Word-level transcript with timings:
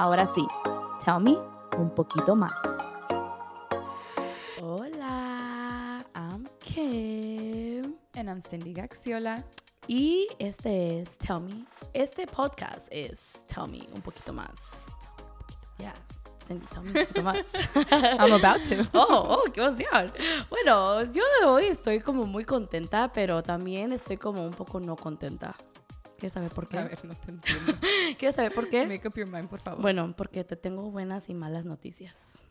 Ahora 0.00 0.28
sí, 0.28 0.46
tell 1.04 1.18
me 1.18 1.36
un 1.76 1.92
poquito 1.92 2.36
más. 2.36 2.54
Hola, 4.62 5.98
I'm 6.14 6.46
Kim. 6.60 7.96
And 8.14 8.28
I'm 8.28 8.40
Cindy 8.40 8.72
Gaxiola. 8.74 9.42
Y 9.88 10.28
este 10.38 11.00
es 11.00 11.18
Tell 11.18 11.40
Me. 11.40 11.64
Este 11.94 12.28
podcast 12.28 12.86
es 12.92 13.42
Tell 13.52 13.66
Me 13.66 13.88
un 13.92 14.00
poquito 14.00 14.32
más. 14.32 14.84
Yes. 15.78 15.90
Cindy, 16.46 16.64
tell 16.66 16.84
me 16.84 16.90
un 16.90 17.06
poquito 17.06 17.22
más. 17.24 17.44
I'm 18.20 18.34
about 18.34 18.62
to. 18.68 18.86
Oh, 18.94 19.40
oh, 19.42 19.52
qué 19.52 19.60
emoción. 19.60 20.12
Bueno, 20.48 21.02
yo 21.06 21.24
de 21.40 21.46
hoy 21.46 21.64
estoy 21.64 21.98
como 21.98 22.24
muy 22.24 22.44
contenta, 22.44 23.10
pero 23.12 23.42
también 23.42 23.92
estoy 23.92 24.16
como 24.16 24.44
un 24.44 24.52
poco 24.52 24.78
no 24.78 24.94
contenta. 24.94 25.56
¿Quieres 26.18 26.32
saber 26.32 26.50
por 26.50 26.68
qué? 26.68 26.78
A 26.78 26.84
ver, 26.84 27.04
no 27.04 27.14
te 27.14 27.30
entiendo. 27.30 27.74
¿Quieres 28.18 28.34
saber 28.34 28.52
por 28.52 28.68
qué? 28.68 28.86
Make 28.86 29.06
up 29.06 29.14
your 29.16 29.28
mind, 29.30 29.48
por 29.48 29.60
favor. 29.60 29.80
Bueno, 29.80 30.14
porque 30.16 30.42
te 30.44 30.56
tengo 30.56 30.90
buenas 30.90 31.28
y 31.28 31.34
malas 31.34 31.64
noticias. 31.64 32.42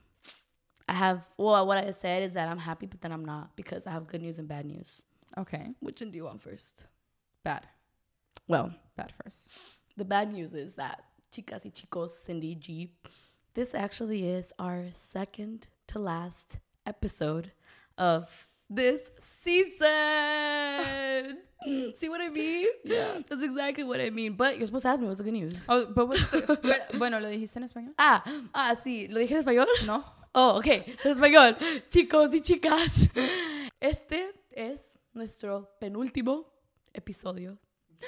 I 0.89 0.93
have, 0.93 1.25
well, 1.37 1.67
what 1.67 1.77
I 1.77 1.91
said 1.91 2.23
is 2.23 2.33
that 2.33 2.47
I'm 2.49 2.57
happy, 2.59 2.85
but 2.87 3.01
then 3.01 3.11
I'm 3.11 3.25
not 3.25 3.55
because 3.57 3.85
I 3.85 3.91
have 3.91 4.07
good 4.07 4.21
news 4.21 4.39
and 4.39 4.47
bad 4.47 4.65
news. 4.65 5.03
Okay. 5.37 5.75
Which 5.81 5.99
one 6.01 6.11
do 6.11 6.17
you 6.17 6.23
want 6.23 6.41
first? 6.41 6.87
Bad. 7.43 7.67
Well, 8.47 8.73
Bad 8.95 9.11
first. 9.21 9.79
the 9.97 10.05
bad 10.05 10.31
news 10.31 10.53
is 10.53 10.75
that, 10.75 11.03
chicas 11.31 11.65
y 11.65 11.71
chicos, 11.71 12.11
Cindy 12.11 12.55
G, 12.55 12.89
this 13.53 13.75
actually 13.75 14.29
is 14.29 14.53
our 14.59 14.85
second 14.91 15.67
to 15.87 15.99
last 15.99 16.59
episode 16.85 17.51
of 17.97 18.29
this 18.69 19.11
season. 19.19 20.56
See 21.99 22.09
what 22.09 22.21
I 22.21 22.29
mean? 22.29 22.67
Yeah. 22.83 23.19
That's 23.27 23.41
exactly 23.41 23.83
what 23.83 23.99
I 23.99 24.09
mean. 24.11 24.33
But 24.33 24.57
you're 24.57 24.67
supposed 24.67 24.83
to 24.83 24.89
ask 24.89 25.01
me 25.01 25.07
what's 25.07 25.17
the 25.17 25.23
good 25.23 25.33
news. 25.33 25.65
Oh, 25.67 25.85
but 25.87 26.07
what's 26.07 26.27
the, 26.29 26.41
but- 26.61 26.97
bueno, 26.99 27.19
¿lo 27.19 27.27
dijiste 27.27 27.57
en 27.57 27.63
español? 27.63 27.93
Ah, 27.97 28.23
ah, 28.53 28.75
sí, 28.75 29.07
¿lo 29.09 29.19
dije 29.19 29.33
en 29.33 29.39
español? 29.39 29.67
No. 29.85 30.03
Oh, 30.39 30.59
ok, 30.59 30.67
en 30.67 31.11
español. 31.11 31.57
Chicos 31.89 32.31
y 32.35 32.41
chicas, 32.41 33.09
este 33.79 34.33
es 34.51 34.99
nuestro 35.13 35.75
penúltimo 35.79 36.45
episodio 36.93 37.57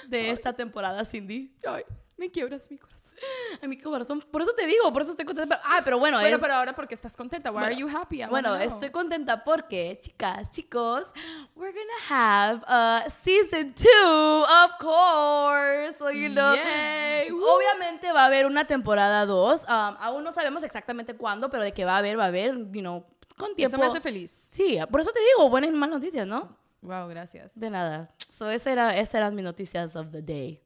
de 0.08 0.30
esta 0.30 0.54
temporada, 0.54 1.04
Cindy. 1.06 1.56
Ay, 1.66 1.82
me 2.18 2.30
quiebras 2.30 2.70
mi 2.70 2.78
corazón. 2.78 2.99
A 3.62 3.68
mi 3.68 3.78
corazón, 3.78 4.22
por 4.32 4.42
eso 4.42 4.54
te 4.54 4.66
digo, 4.66 4.92
por 4.94 5.02
eso 5.02 5.12
estoy 5.12 5.26
contenta. 5.26 5.58
Pero, 5.62 5.70
ah, 5.76 5.82
pero 5.84 6.00
bueno, 6.00 6.20
Bueno, 6.20 6.36
es- 6.36 6.42
pero 6.42 6.54
ahora 6.54 6.74
porque 6.74 6.94
estás 6.96 7.16
contenta. 7.18 7.52
Why 7.52 7.64
are 7.64 7.76
you 7.76 7.88
happy? 7.90 8.22
I 8.22 8.26
bueno, 8.28 8.56
estoy 8.56 8.90
contenta 8.92 9.44
porque, 9.44 10.00
chicas, 10.02 10.50
chicos, 10.52 11.08
we're 11.56 11.74
gonna 11.74 12.00
have 12.10 12.64
a 12.68 13.10
season 13.10 13.74
two, 13.74 14.44
of 14.44 14.72
course. 14.80 15.98
So, 15.98 16.12
you 16.12 16.30
know, 16.30 16.56
Yay, 16.56 17.30
obviamente 17.32 18.12
va 18.12 18.24
a 18.24 18.26
haber 18.28 18.46
una 18.46 18.66
temporada 18.66 19.26
dos. 19.26 19.64
Um, 19.64 19.96
aún 20.00 20.24
no 20.24 20.32
sabemos 20.32 20.64
exactamente 20.64 21.16
cuándo, 21.16 21.50
pero 21.50 21.64
de 21.64 21.74
que 21.74 21.86
va 21.86 21.96
a 21.96 21.98
haber, 22.00 22.18
va 22.20 22.26
a 22.26 22.28
haber, 22.28 22.54
you 22.72 22.82
know, 22.82 23.06
con 23.38 23.56
tiempo. 23.56 23.76
Eso 23.76 23.78
me 23.78 23.86
hace 23.88 24.02
feliz. 24.02 24.32
Sí, 24.32 24.78
por 24.92 25.02
eso 25.02 25.12
te 25.12 25.20
digo, 25.20 25.50
buenas 25.50 25.70
y 25.70 25.74
malas 25.74 25.96
noticias, 26.00 26.26
¿no? 26.28 26.58
Wow, 26.82 27.08
gracias. 27.10 27.60
De 27.60 27.70
nada. 27.70 28.10
So, 28.30 28.50
esa 28.50 28.72
era, 28.72 28.98
esas 28.98 29.16
eran 29.16 29.36
mis 29.36 29.44
noticias 29.44 29.96
of 29.96 30.12
the 30.12 30.22
day, 30.22 30.62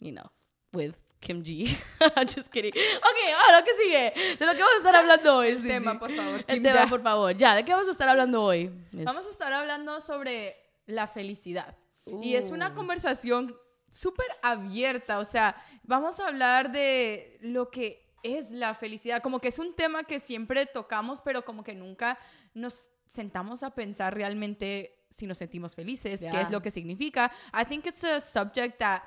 you 0.00 0.12
know, 0.12 0.30
with 0.72 0.94
Kim 1.20 1.42
G. 1.42 1.66
Just 2.34 2.48
kidding. 2.50 2.72
Ok, 2.72 3.34
ahora, 3.46 3.64
¿qué 3.64 3.70
sigue? 3.82 4.36
De 4.38 4.46
lo 4.46 4.52
que 4.52 4.58
vamos 4.60 4.74
a 4.74 4.76
estar 4.78 4.96
hablando 4.96 5.36
hoy. 5.36 5.54
Cindy. 5.54 5.68
tema, 5.68 5.98
por 5.98 6.12
favor, 6.14 6.44
El 6.46 6.54
Kim, 6.54 6.62
tema, 6.62 6.74
ya. 6.84 6.86
por 6.86 7.02
favor. 7.02 7.36
Ya, 7.36 7.54
¿de 7.54 7.64
qué 7.64 7.72
vamos 7.72 7.88
a 7.88 7.90
estar 7.90 8.08
hablando 8.08 8.42
hoy? 8.42 8.70
Miss? 8.92 9.04
Vamos 9.04 9.26
a 9.26 9.30
estar 9.30 9.52
hablando 9.52 10.00
sobre 10.00 10.56
la 10.86 11.06
felicidad. 11.06 11.76
Y 12.22 12.34
es 12.36 12.50
una 12.50 12.68
Uh. 12.70 12.74
conversación 12.74 13.56
súper 13.90 14.26
abierta, 14.42 15.18
o 15.18 15.24
sea, 15.24 15.56
vamos 15.82 16.20
a 16.20 16.28
hablar 16.28 16.70
de 16.72 17.38
lo 17.40 17.70
que 17.70 18.06
es 18.22 18.50
la 18.50 18.74
felicidad, 18.74 19.22
como 19.22 19.40
que 19.40 19.48
es 19.48 19.58
un 19.58 19.74
tema 19.74 20.04
que 20.04 20.20
siempre 20.20 20.66
tocamos, 20.66 21.20
pero 21.20 21.44
como 21.44 21.62
que 21.64 21.74
nunca 21.74 22.18
nos 22.54 22.88
sentamos 23.06 23.62
a 23.62 23.70
pensar 23.74 24.14
realmente 24.14 24.94
si 25.10 25.26
nos 25.26 25.38
sentimos 25.38 25.74
felices, 25.74 26.20
qué 26.20 26.26
Yeah. 26.30 26.42
es 26.42 26.50
lo 26.50 26.60
que 26.60 26.70
significa. 26.70 27.30
I 27.58 27.64
think 27.64 27.86
it's 27.86 28.04
a 28.04 28.20
subject 28.20 28.78
that 28.78 29.02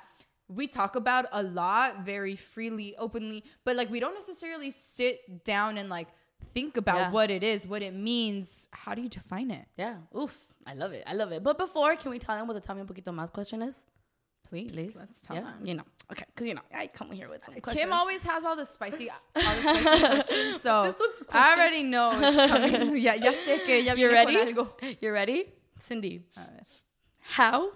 we 0.54 0.66
talk 0.66 0.96
about 0.96 1.26
a 1.32 1.42
lot 1.42 2.04
very 2.04 2.36
freely, 2.36 2.94
openly, 2.96 3.44
but 3.64 3.76
like 3.76 3.90
we 3.90 4.00
don't 4.00 4.14
necessarily 4.14 4.70
sit 4.70 5.44
down 5.44 5.78
and 5.78 5.88
like 5.88 6.08
think 6.52 6.76
about 6.76 6.96
Yeah. 6.98 7.10
what 7.10 7.30
it 7.30 7.42
is, 7.42 7.66
what 7.66 7.82
it 7.82 7.94
means, 7.94 8.68
how 8.72 8.94
do 8.94 9.02
you 9.02 9.08
define 9.08 9.50
it? 9.50 9.64
Yeah, 9.76 9.96
oof. 10.16 10.36
I 10.66 10.74
love 10.74 10.92
it. 10.92 11.02
I 11.06 11.14
love 11.14 11.32
it. 11.32 11.42
But 11.42 11.58
before, 11.58 11.96
can 11.96 12.10
we 12.10 12.18
tell 12.18 12.36
them 12.36 12.46
what 12.46 12.54
the 12.54 12.60
Tell 12.60 12.74
Me 12.74 12.82
Un 12.82 12.86
Poquito 12.86 13.12
Más 13.12 13.32
question 13.32 13.62
is? 13.62 13.84
Please, 14.48 14.70
Please. 14.70 14.96
let's 14.96 15.22
tell 15.22 15.36
yeah, 15.36 15.42
them. 15.42 15.64
you 15.64 15.74
know. 15.74 15.84
Okay, 16.10 16.24
because, 16.26 16.46
you 16.46 16.54
know, 16.54 16.60
I 16.74 16.86
come 16.86 17.10
here 17.10 17.28
with 17.28 17.42
some 17.42 17.54
questions. 17.54 17.84
Kim 17.84 17.92
always 17.92 18.22
has 18.24 18.44
all 18.44 18.54
the 18.54 18.66
spicy, 18.66 19.08
all 19.36 19.42
the 19.42 19.62
spicy 19.62 20.06
questions, 20.06 20.60
so 20.60 20.82
This 20.84 21.00
one's 21.00 21.16
a 21.16 21.22
I 21.22 21.24
question. 21.24 21.58
already 21.58 21.82
know 21.84 22.10
it's 22.12 22.52
coming. 22.52 22.96
ya, 23.02 23.14
ya 23.14 23.32
sé 23.32 23.64
que 23.64 23.76
ella 23.76 23.94
You 23.96 24.08
viene 24.08 24.24
con 24.26 24.34
ready? 24.34 24.52
algo. 24.52 24.68
You 25.00 25.10
ready? 25.12 25.46
Cindy, 25.78 26.22
how, 27.20 27.70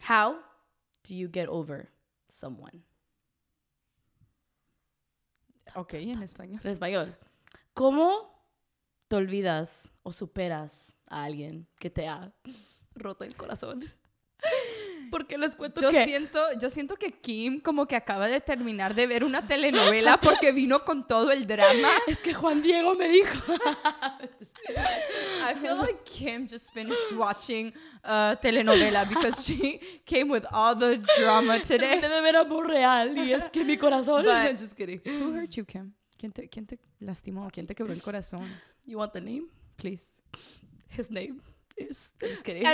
how 0.00 0.36
do 1.02 1.14
you 1.16 1.26
get 1.28 1.48
over 1.48 1.88
someone? 2.32 2.84
Ok, 5.74 5.94
en 5.94 6.22
español. 6.22 6.60
En 6.64 6.70
español. 6.70 7.16
¿Cómo 7.74 8.46
te 9.08 9.16
olvidas 9.16 9.92
o 10.02 10.12
superas 10.12 10.98
a 11.08 11.24
alguien 11.24 11.68
que 11.78 11.90
te 11.90 12.08
ha 12.08 12.34
roto 12.94 13.24
el 13.24 13.36
corazón? 13.36 13.84
Porque 15.12 15.36
les 15.36 15.54
cuento 15.54 15.82
Yo 15.82 15.90
que... 15.90 16.06
siento, 16.06 16.40
yo 16.58 16.70
siento 16.70 16.96
que 16.96 17.12
Kim 17.12 17.60
como 17.60 17.86
que 17.86 17.94
acaba 17.96 18.28
de 18.28 18.40
terminar 18.40 18.94
de 18.94 19.06
ver 19.06 19.24
una 19.24 19.46
telenovela 19.46 20.18
porque 20.18 20.52
vino 20.52 20.84
con 20.86 21.06
todo 21.06 21.30
el 21.30 21.46
drama. 21.46 21.88
Es 22.08 22.18
que 22.18 22.32
Juan 22.32 22.62
Diego 22.62 22.94
me 22.94 23.08
dijo. 23.10 23.38
I 25.46 25.54
feel 25.60 25.76
like 25.76 26.02
Kim 26.04 26.48
just 26.48 26.72
finished 26.72 27.12
watching 27.14 27.74
a 28.02 28.38
telenovela 28.40 29.04
because 29.06 29.44
she 29.44 29.78
came 30.06 30.30
with 30.32 30.46
all 30.50 30.74
the 30.74 30.96
drama 31.18 31.58
today. 31.60 32.00
Terminé 32.00 32.08
de 32.08 32.20
ver 32.22 32.36
amor 32.36 32.66
real 32.66 33.16
y 33.18 33.34
es 33.34 33.50
que 33.50 33.64
mi 33.66 33.76
corazón... 33.76 34.24
But- 34.24 34.56
Just 34.58 34.74
kidding. 34.74 35.02
Who 35.04 35.34
hurt 35.34 35.50
you, 35.50 35.66
Kim? 35.66 35.92
¿Quién 36.16 36.32
te, 36.32 36.48
quién 36.48 36.66
te 36.66 36.78
lastimó? 37.00 37.50
¿Quién 37.52 37.66
te 37.66 37.74
quebró 37.74 37.92
el 37.92 38.00
corazón? 38.00 38.40
You 38.86 38.96
want 38.98 39.12
the 39.12 39.20
name? 39.20 39.48
Please. 39.76 40.22
His 40.88 41.10
name 41.10 41.42
is... 41.76 42.12
Just 42.18 42.42
kidding. 42.44 42.64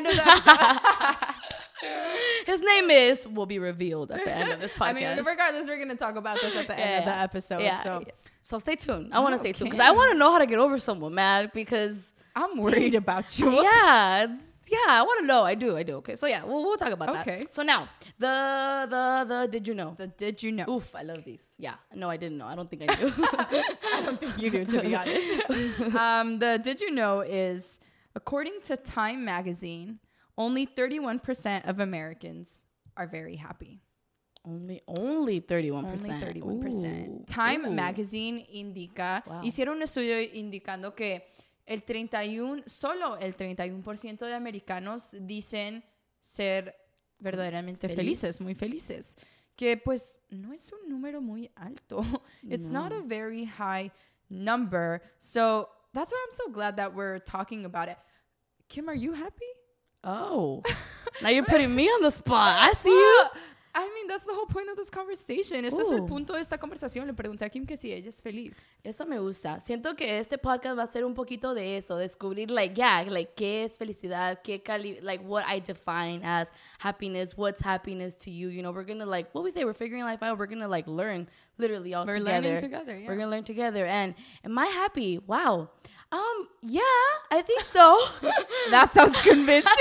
End 1.82 1.92
of 1.96 2.04
the 2.04 2.10
episode. 2.10 2.52
His 2.52 2.60
name 2.62 2.90
is 2.90 3.26
will 3.28 3.46
be 3.46 3.58
revealed 3.58 4.10
at 4.10 4.24
the 4.24 4.34
end 4.34 4.50
of 4.52 4.60
this 4.60 4.72
podcast. 4.72 4.80
I 4.88 4.92
mean, 4.92 5.24
regardless, 5.24 5.68
we're 5.68 5.76
going 5.76 5.88
to 5.88 5.96
talk 5.96 6.16
about 6.16 6.40
this 6.40 6.54
at 6.56 6.66
the 6.68 6.78
end 6.78 6.98
of 7.00 7.04
the 7.06 7.16
episode. 7.18 7.60
Yeah, 7.62 7.82
so 7.82 8.02
yeah. 8.06 8.12
So 8.42 8.58
stay 8.58 8.76
tuned. 8.76 9.12
I 9.12 9.20
want 9.20 9.34
to 9.34 9.38
stay 9.38 9.52
tuned 9.52 9.70
because 9.70 9.84
I 9.86 9.90
want 9.92 10.12
to 10.12 10.18
know 10.18 10.30
how 10.32 10.38
to 10.38 10.46
get 10.46 10.58
over 10.58 10.78
someone, 10.78 11.14
man. 11.14 11.50
Because 11.52 12.02
I'm 12.34 12.56
worried 12.58 12.94
about 12.94 13.38
you. 13.38 13.50
yeah, 13.62 14.26
yeah, 14.70 14.78
I 14.88 15.02
want 15.02 15.20
to 15.20 15.26
know. 15.26 15.42
I 15.44 15.54
do, 15.54 15.76
I 15.76 15.82
do. 15.82 15.94
Okay, 15.96 16.14
so 16.16 16.26
yeah, 16.26 16.44
we'll, 16.44 16.62
we'll 16.64 16.76
talk 16.76 16.90
about 16.92 17.10
Okay. 17.10 17.18
that. 17.18 17.28
Okay. 17.28 17.42
So 17.52 17.62
now 17.62 17.88
the 18.18 18.86
the 18.88 19.24
the 19.28 19.48
did 19.48 19.68
you 19.68 19.74
know? 19.74 19.94
The 19.98 20.06
did 20.06 20.42
you 20.42 20.52
know? 20.52 20.64
Oof, 20.70 20.94
I 20.94 21.02
love 21.02 21.24
these. 21.24 21.46
Yeah, 21.58 21.74
no, 21.94 22.08
I 22.08 22.16
didn't 22.16 22.38
know. 22.38 22.46
I 22.46 22.54
don't 22.54 22.70
think 22.70 22.82
I 22.88 22.94
knew. 23.00 23.12
I 23.18 24.02
don't 24.04 24.18
think 24.20 24.40
you 24.40 24.50
do, 24.50 24.64
to 24.64 24.80
be 24.82 24.94
honest. 24.94 25.94
um, 25.94 26.38
the 26.38 26.58
did 26.62 26.80
you 26.80 26.90
know 26.92 27.20
is 27.20 27.80
according 28.14 28.60
to 28.64 28.76
Time 28.76 29.24
magazine, 29.24 29.98
only 30.38 30.66
31% 30.66 31.66
of 31.68 31.80
Americans 31.80 32.64
are 32.96 33.06
very 33.06 33.36
happy. 33.36 33.80
only 34.44 34.80
only 34.86 35.40
31%. 35.42 35.84
Only 35.84 36.40
31%. 36.40 37.26
Time 37.26 37.74
magazine 37.74 38.46
indica, 38.50 39.22
Wow. 39.26 39.42
hicieron 39.42 39.76
un 39.76 39.82
estudio 39.82 40.16
indicando 40.32 40.94
que 40.94 41.26
el 41.66 41.82
31, 41.82 42.62
solo 42.66 43.18
el 43.18 43.34
31% 43.36 44.24
de 44.24 44.32
americanos 44.32 45.14
dicen 45.20 45.82
ser 46.20 46.74
verdaderamente 47.20 47.88
Feliz. 47.88 47.96
felices, 47.96 48.40
muy 48.40 48.54
felices. 48.54 49.16
Que 49.54 49.76
pues 49.76 50.18
no 50.30 50.52
es 50.54 50.72
un 50.72 50.88
número 50.88 51.20
muy 51.20 51.50
alto. 51.56 52.00
It's 52.48 52.70
not 52.70 52.92
a 52.92 53.02
very 53.02 53.44
high 53.44 53.90
number. 54.30 55.02
So 55.18 55.68
that's 55.92 56.10
why 56.12 56.18
I'm 56.24 56.32
so 56.32 56.48
glad 56.50 56.76
that 56.76 56.94
we're 56.94 57.18
talking 57.18 57.66
about 57.66 57.88
it. 57.88 57.98
Kim, 58.68 58.88
are 58.88 58.96
you 58.96 59.12
happy? 59.12 59.44
Oh, 60.04 60.62
now 61.22 61.28
you're 61.28 61.44
putting 61.44 61.74
me 61.74 61.86
on 61.88 62.02
the 62.02 62.10
spot. 62.10 62.56
I 62.60 62.72
see 62.72 62.88
you. 62.88 63.26
I 63.74 63.88
mean, 63.94 64.08
that's 64.08 64.24
the 64.24 64.32
whole 64.32 64.46
point 64.46 64.68
of 64.68 64.76
this 64.76 64.90
conversation. 64.90 65.64
Este 65.64 65.80
es 65.80 65.90
el 65.92 66.04
punto 66.04 66.32
de 66.32 66.40
esta 66.40 66.58
conversación. 66.58 67.06
Le 67.06 67.12
pregunté 67.12 67.44
a 67.44 67.48
Kim 67.48 67.64
que 67.64 67.76
si 67.76 67.92
ella 67.92 68.08
es 68.08 68.20
feliz. 68.20 68.70
Eso 68.82 69.04
me 69.06 69.20
gusta. 69.20 69.60
Siento 69.60 69.94
que 69.94 70.18
este 70.18 70.36
podcast 70.36 70.76
va 70.76 70.82
a 70.82 70.86
ser 70.88 71.04
un 71.04 71.14
poquito 71.14 71.54
de 71.54 71.76
eso, 71.76 71.96
descubrir, 71.96 72.50
like, 72.50 72.74
yeah, 72.74 73.04
like, 73.06 73.34
qué 73.36 73.64
es 73.64 73.78
felicidad, 73.78 74.40
qué 74.42 74.62
cali, 74.64 74.98
like, 75.00 75.22
what 75.22 75.44
I 75.46 75.60
define 75.60 76.22
as 76.24 76.48
happiness, 76.78 77.36
what's 77.36 77.60
happiness 77.60 78.18
to 78.18 78.30
you. 78.32 78.48
You 78.48 78.62
know, 78.62 78.72
we're 78.72 78.84
gonna, 78.86 79.06
like, 79.06 79.32
what 79.32 79.44
we 79.44 79.52
say, 79.52 79.64
we're 79.64 79.74
figuring 79.74 80.02
life 80.02 80.24
out. 80.24 80.38
We're 80.38 80.46
gonna, 80.46 80.66
like, 80.66 80.88
learn 80.88 81.28
literally 81.58 81.94
all 81.94 82.04
We're 82.04 82.18
together. 82.18 82.48
learning 82.48 82.60
together, 82.60 82.96
yeah. 82.98 83.06
We're 83.06 83.16
gonna 83.16 83.30
learn 83.30 83.44
together. 83.44 83.84
And 83.86 84.14
am 84.44 84.58
I 84.58 84.66
happy? 84.66 85.20
Wow. 85.24 85.70
Um, 86.10 86.48
yeah, 86.62 86.80
I 87.30 87.42
think 87.42 87.62
so. 87.64 87.98
That 88.70 88.90
sounds 88.90 89.20
convincing. 89.22 89.72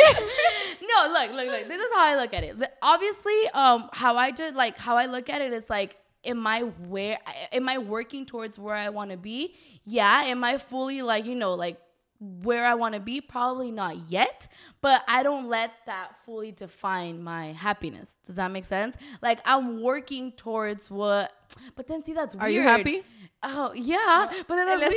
no, 0.82 1.08
look, 1.12 1.32
look, 1.32 1.48
look. 1.48 1.68
This 1.68 1.82
is 1.82 1.94
how 1.94 2.04
I 2.04 2.16
look 2.16 2.34
at 2.34 2.44
it. 2.44 2.56
Obviously, 2.82 3.50
um, 3.54 3.90
how 3.94 4.16
I 4.16 4.32
did, 4.32 4.56
like, 4.56 4.78
how 4.78 4.96
I 4.98 5.06
look 5.08 5.30
at 5.30 5.42
it 5.42 5.54
is 5.54 5.70
like 5.70 5.98
am 6.26 6.46
I 6.46 6.62
where 6.62 7.18
am 7.52 7.70
I 7.70 7.78
working 7.78 8.26
towards 8.26 8.60
where 8.60 8.76
I 8.76 8.90
want 8.90 9.12
to 9.12 9.18
be? 9.18 9.56
Yeah, 9.86 10.24
am 10.26 10.44
I 10.44 10.58
fully 10.58 11.02
like, 11.02 11.26
you 11.26 11.36
know, 11.36 11.54
like 11.54 11.80
where 12.20 12.66
I 12.66 12.74
want 12.76 12.96
to 12.96 13.02
be? 13.02 13.22
Probably 13.22 13.72
not 13.72 13.96
yet, 14.10 14.48
but 14.82 15.04
I 15.08 15.24
don't 15.24 15.48
let 15.48 15.72
that 15.86 16.16
fully 16.26 16.52
define 16.52 17.24
my 17.24 17.54
happiness. 17.54 18.16
Does 18.26 18.36
that 18.36 18.52
make 18.52 18.66
sense? 18.66 18.96
Like 19.22 19.40
I'm 19.46 19.82
working 19.82 20.32
towards 20.32 20.90
what 20.90 21.32
but 21.76 21.88
then 21.88 22.04
see 22.04 22.14
that's 22.14 22.36
weird. 22.36 22.44
Are 22.44 22.50
you 22.50 22.62
happy? 22.62 23.04
Oh, 23.44 23.72
yeah, 23.74 24.30
but 24.48 24.56
then 24.56 24.80
that's 24.80 24.96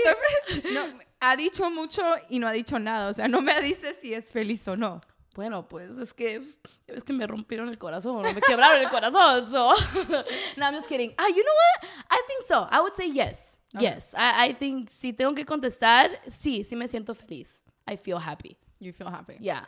weird. 0.50 0.64
no, 0.74 0.92
ha 1.22 1.36
dicho 1.36 1.70
mucho 1.70 2.02
y 2.30 2.38
no 2.38 2.46
ha 2.46 2.52
dicho 2.52 2.78
nada. 2.78 3.08
O 3.08 3.12
sea, 3.12 3.28
no 3.28 3.40
me 3.40 3.60
dice 3.60 3.94
si 4.00 4.14
es 4.14 4.32
feliz 4.32 4.66
o 4.68 4.76
no. 4.76 5.00
Bueno, 5.34 5.68
pues 5.68 5.96
es 5.96 6.12
que 6.12 6.42
es 6.88 7.04
que 7.04 7.12
me 7.12 7.26
rompieron 7.26 7.68
el 7.68 7.78
corazón, 7.78 8.22
me 8.22 8.40
quebraron 8.40 8.80
el 8.80 8.90
corazón. 8.90 9.48
So, 9.50 9.72
no, 10.56 10.66
I'm 10.66 10.74
just 10.74 10.88
kidding. 10.88 11.14
Ah, 11.18 11.28
you 11.28 11.42
know 11.42 11.54
what? 11.54 11.90
I 12.10 12.22
think 12.26 12.42
so. 12.46 12.66
I 12.68 12.80
would 12.80 12.96
say 12.96 13.08
yes. 13.08 13.49
Yes. 13.78 14.12
I, 14.16 14.46
I 14.48 14.52
think 14.52 14.90
si 14.90 15.12
tengo 15.12 15.34
que 15.34 15.44
contestar, 15.44 16.10
sí, 16.28 16.64
sí 16.64 16.76
me 16.76 16.86
siento 16.88 17.14
feliz. 17.14 17.62
I 17.86 17.96
feel 17.96 18.18
happy. 18.18 18.56
You 18.80 18.92
feel 18.92 19.10
happy. 19.10 19.36
Yeah. 19.40 19.64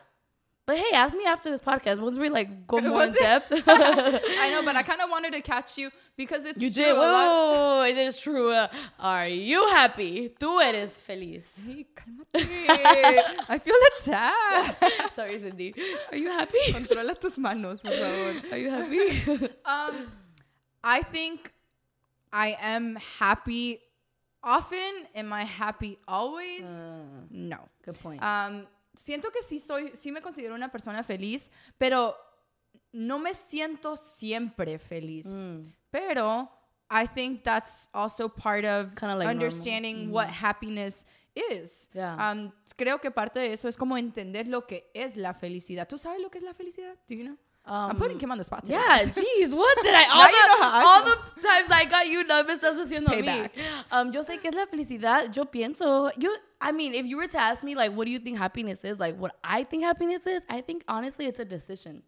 But 0.65 0.77
hey, 0.77 0.93
ask 0.95 1.17
me 1.17 1.25
after 1.27 1.51
this 1.51 1.61
podcast 1.61 2.01
once 2.01 2.17
we 2.17 2.29
like 2.29 2.67
go 2.69 2.79
more 2.81 3.03
in 3.05 3.13
depth. 3.13 3.51
I 3.67 4.51
know, 4.51 4.63
but 4.65 4.77
I 4.77 4.83
kind 4.91 5.01
of 5.01 5.11
wanted 5.11 5.33
to 5.35 5.41
catch 5.43 5.77
you 5.77 5.91
because 6.17 6.45
it's 6.45 6.63
you 6.63 6.71
true. 6.71 6.83
did. 6.85 6.91
a 6.93 6.95
Wait, 6.95 7.01
wait, 7.01 7.13
lot- 7.13 7.53
wait, 7.53 7.81
wait, 7.81 7.99
it 7.99 8.07
is 8.09 8.21
true. 8.21 8.53
Uh, 8.53 8.69
are 9.01 9.27
you 9.27 9.67
happy? 9.69 10.33
Tú 10.39 10.61
eres 10.63 11.01
feliz. 11.01 11.69
Cálmate. 11.95 12.47
I 13.49 13.59
feel 13.59 13.75
attacked. 13.99 15.15
Sorry, 15.15 15.37
Cindy. 15.39 15.75
Are 16.13 16.17
you 16.17 16.29
happy? 16.31 16.59
Controla 16.73 17.19
tus 17.21 17.39
manos, 17.39 17.83
por 17.83 17.91
favor. 17.93 18.35
Are 18.53 18.59
you 18.59 18.71
happy? 18.71 19.49
Um, 19.65 20.07
I 20.85 21.03
think 21.03 21.53
I 22.33 22.57
am 22.61 22.97
happy 23.19 23.81
often. 24.43 25.07
Am 25.15 25.33
I 25.33 25.45
happy 25.45 25.99
always? 26.07 26.69
no. 27.31 27.69
Good 27.85 27.99
point. 27.99 28.23
Um, 28.23 28.67
siento 28.97 29.31
que 29.31 29.43
sí 29.43 29.59
soy, 29.59 29.91
sí 29.95 30.13
me 30.13 30.21
considero 30.21 30.55
una 30.55 30.71
persona 30.71 31.03
feliz, 31.03 31.51
pero 31.79 32.15
no 32.93 33.19
me 33.19 33.35
siento 33.35 33.97
siempre 33.97 34.79
feliz. 34.79 35.27
Mm. 35.27 35.73
Pero 35.91 36.49
I 36.91 37.07
think 37.07 37.43
that's 37.43 37.89
also 37.93 38.29
part 38.29 38.65
of 38.65 38.91
like 38.91 39.03
normal. 39.03 39.29
understanding 39.29 40.11
what 40.11 40.29
happiness 40.29 41.07
is. 41.35 41.89
Yeah. 41.95 42.17
Um, 42.17 42.53
creo 42.77 43.01
que 43.01 43.11
parte 43.11 43.41
de 43.41 43.53
eso 43.53 43.69
es 43.69 43.77
como 43.77 43.97
entender 43.97 44.47
lo 44.47 44.67
que 44.67 44.91
es 44.95 45.17
la 45.17 45.33
felicidad. 45.33 45.89
¿Tú 45.89 45.97
sabes 45.99 46.21
lo 46.21 46.31
que 46.31 46.39
es 46.39 46.45
la 46.45 46.55
felicidad? 46.55 46.95
Do 47.09 47.15
you 47.15 47.25
know? 47.25 47.39
I'm 47.65 47.97
putting 47.97 48.19
him 48.19 48.33
on 48.33 48.39
the 48.39 48.45
spot. 48.45 48.65
today. 48.65 48.77
Um, 48.77 48.83
Yeah, 48.83 48.99
jeez, 49.05 49.55
what 49.55 49.79
did 49.83 49.95
I? 49.95 50.05
All, 50.11 50.21
Now 50.21 50.29
you 50.29 50.47
know 50.47 50.59
the, 50.59 50.87
all 50.87 51.05
the 51.05 51.43
times 51.43 51.71
I 51.71 51.85
got 51.85 52.07
you, 52.09 52.25
nervous, 52.25 52.61
me 52.63 52.69
estás 52.69 52.79
haciendo 52.79 53.09
mí. 53.21 53.51
Um, 53.91 54.13
yo 54.13 54.23
sé 54.23 54.41
que 54.41 54.49
es 54.51 54.55
la 54.55 54.67
felicidad. 54.67 55.35
Yo 55.35 55.45
pienso, 55.45 56.11
yo, 56.19 56.31
I 56.61 56.73
mean, 56.73 56.95
if 56.95 57.07
you 57.07 57.17
were 57.17 57.29
to 57.29 57.39
ask 57.39 57.63
me, 57.63 57.75
like, 57.75 57.93
what 57.93 58.07
do 58.07 58.11
you 58.11 58.19
think 58.19 58.39
happiness 58.39 58.85
is? 58.85 58.99
Like, 58.99 59.17
what 59.17 59.37
I 59.45 59.65
think 59.65 59.85
happiness 59.85 60.27
is, 60.27 60.43
I 60.49 60.61
think 60.61 60.83
honestly, 60.89 61.27
it's 61.27 61.41
a 61.41 61.45
decision. 61.45 62.03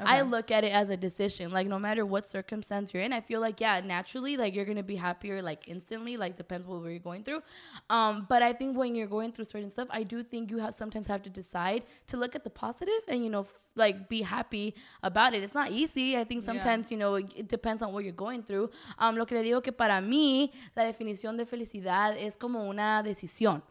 I 0.00 0.20
look 0.22 0.50
at 0.50 0.64
it 0.64 0.72
as 0.72 0.90
a 0.90 0.96
decision. 0.96 1.50
Like, 1.52 1.66
no 1.68 1.78
matter 1.78 2.04
what 2.04 2.28
circumstance 2.28 2.92
you're 2.92 3.02
in, 3.02 3.12
I 3.12 3.20
feel 3.20 3.40
like, 3.40 3.60
yeah, 3.60 3.80
naturally, 3.80 4.36
like, 4.36 4.54
you're 4.54 4.64
gonna 4.64 4.82
be 4.82 4.96
happier, 4.96 5.40
like, 5.42 5.68
instantly. 5.68 6.16
Like, 6.16 6.36
depends 6.36 6.66
what 6.66 6.82
you're 6.84 6.98
going 6.98 7.22
through. 7.22 7.42
Um, 7.88 8.26
but 8.28 8.42
I 8.42 8.52
think 8.52 8.76
when 8.76 8.94
you're 8.94 9.06
going 9.06 9.32
through 9.32 9.46
certain 9.46 9.70
stuff, 9.70 9.88
I 9.90 10.02
do 10.02 10.22
think 10.22 10.50
you 10.50 10.58
have 10.58 10.74
sometimes 10.74 11.06
have 11.06 11.22
to 11.22 11.30
decide 11.30 11.84
to 12.08 12.16
look 12.16 12.34
at 12.34 12.44
the 12.44 12.50
positive 12.50 13.02
and 13.08 13.24
you 13.24 13.30
know, 13.30 13.40
f- 13.42 13.54
like, 13.74 14.08
be 14.08 14.22
happy 14.22 14.74
about 15.02 15.34
it. 15.34 15.42
It's 15.42 15.54
not 15.54 15.70
easy. 15.70 16.16
I 16.16 16.24
think 16.24 16.42
Yeah. 16.42 16.52
sometimes 16.52 16.90
you 16.90 16.96
know 16.96 17.14
it 17.16 17.48
depends 17.48 17.82
on 17.82 17.92
what 17.92 18.04
you're 18.04 18.12
going 18.12 18.42
through. 18.42 18.70
Um, 18.98 19.16
lo 19.16 19.24
que 19.26 19.36
le 19.36 19.42
digo 19.44 19.62
que 19.62 19.72
para 19.72 20.00
mí 20.00 20.50
la 20.76 20.84
definición 20.84 21.36
de 21.36 21.44
felicidad 21.46 22.16
es 22.18 22.36
como 22.36 22.68
una 22.68 23.02
decisión. 23.02 23.62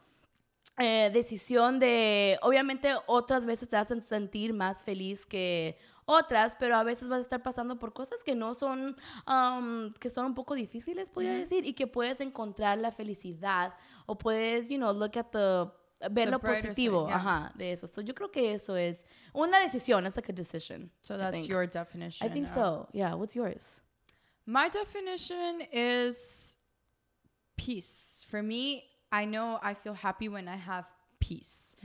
Eh, 0.77 1.09
decisión 1.13 1.79
de, 1.79 2.37
obviamente 2.41 2.89
otras 3.07 3.45
veces 3.45 3.69
te 3.69 3.77
hacen 3.77 4.01
sentir 4.01 4.53
más 4.53 4.83
feliz 4.83 5.25
que 5.25 5.77
otras, 6.05 6.55
pero 6.59 6.75
a 6.75 6.83
veces 6.83 7.07
vas 7.07 7.19
a 7.19 7.21
estar 7.21 7.41
pasando 7.41 7.79
por 7.79 7.93
cosas 7.93 8.23
que 8.23 8.35
no 8.35 8.53
son, 8.53 8.95
um, 9.25 9.93
que 9.93 10.09
son 10.09 10.25
un 10.25 10.35
poco 10.35 10.53
difíciles, 10.53 11.09
podría 11.09 11.33
decir, 11.33 11.65
y 11.65 11.73
que 11.73 11.87
puedes 11.87 12.19
encontrar 12.19 12.77
la 12.77 12.91
felicidad 12.91 13.73
o 14.05 14.17
puedes, 14.17 14.67
you 14.67 14.77
know, 14.77 14.91
look 14.91 15.17
at 15.17 15.27
the, 15.31 15.71
ver 16.11 16.25
The 16.25 16.31
lo 16.31 16.39
positivo, 16.39 17.05
side, 17.05 17.07
yeah. 17.07 17.15
ajá, 17.15 17.53
de 17.55 17.71
eso. 17.71 17.87
So, 17.87 18.01
yo 18.01 18.13
creo 18.13 18.29
que 18.29 18.53
eso 18.53 18.75
es 18.75 19.05
una 19.33 19.59
decisión, 19.59 20.05
it's 20.05 20.17
like 20.17 20.29
a 20.29 20.35
decision. 20.35 20.91
So 21.01 21.17
that's 21.17 21.37
think. 21.37 21.49
your 21.49 21.65
definition. 21.67 22.27
I 22.27 22.31
think 22.31 22.47
of- 22.47 22.53
so. 22.53 22.89
Yeah, 22.91 23.15
what's 23.15 23.33
yours? 23.33 23.79
My 24.45 24.69
definition 24.69 25.61
is 25.71 26.57
peace. 27.55 28.23
For 28.29 28.43
me, 28.43 28.83
I 29.21 29.25
know 29.25 29.59
I 29.63 29.75
feel 29.75 29.93
happy 29.95 30.27
when 30.27 30.47
I 30.47 30.57
have 30.57 30.85
peace. 31.19 31.77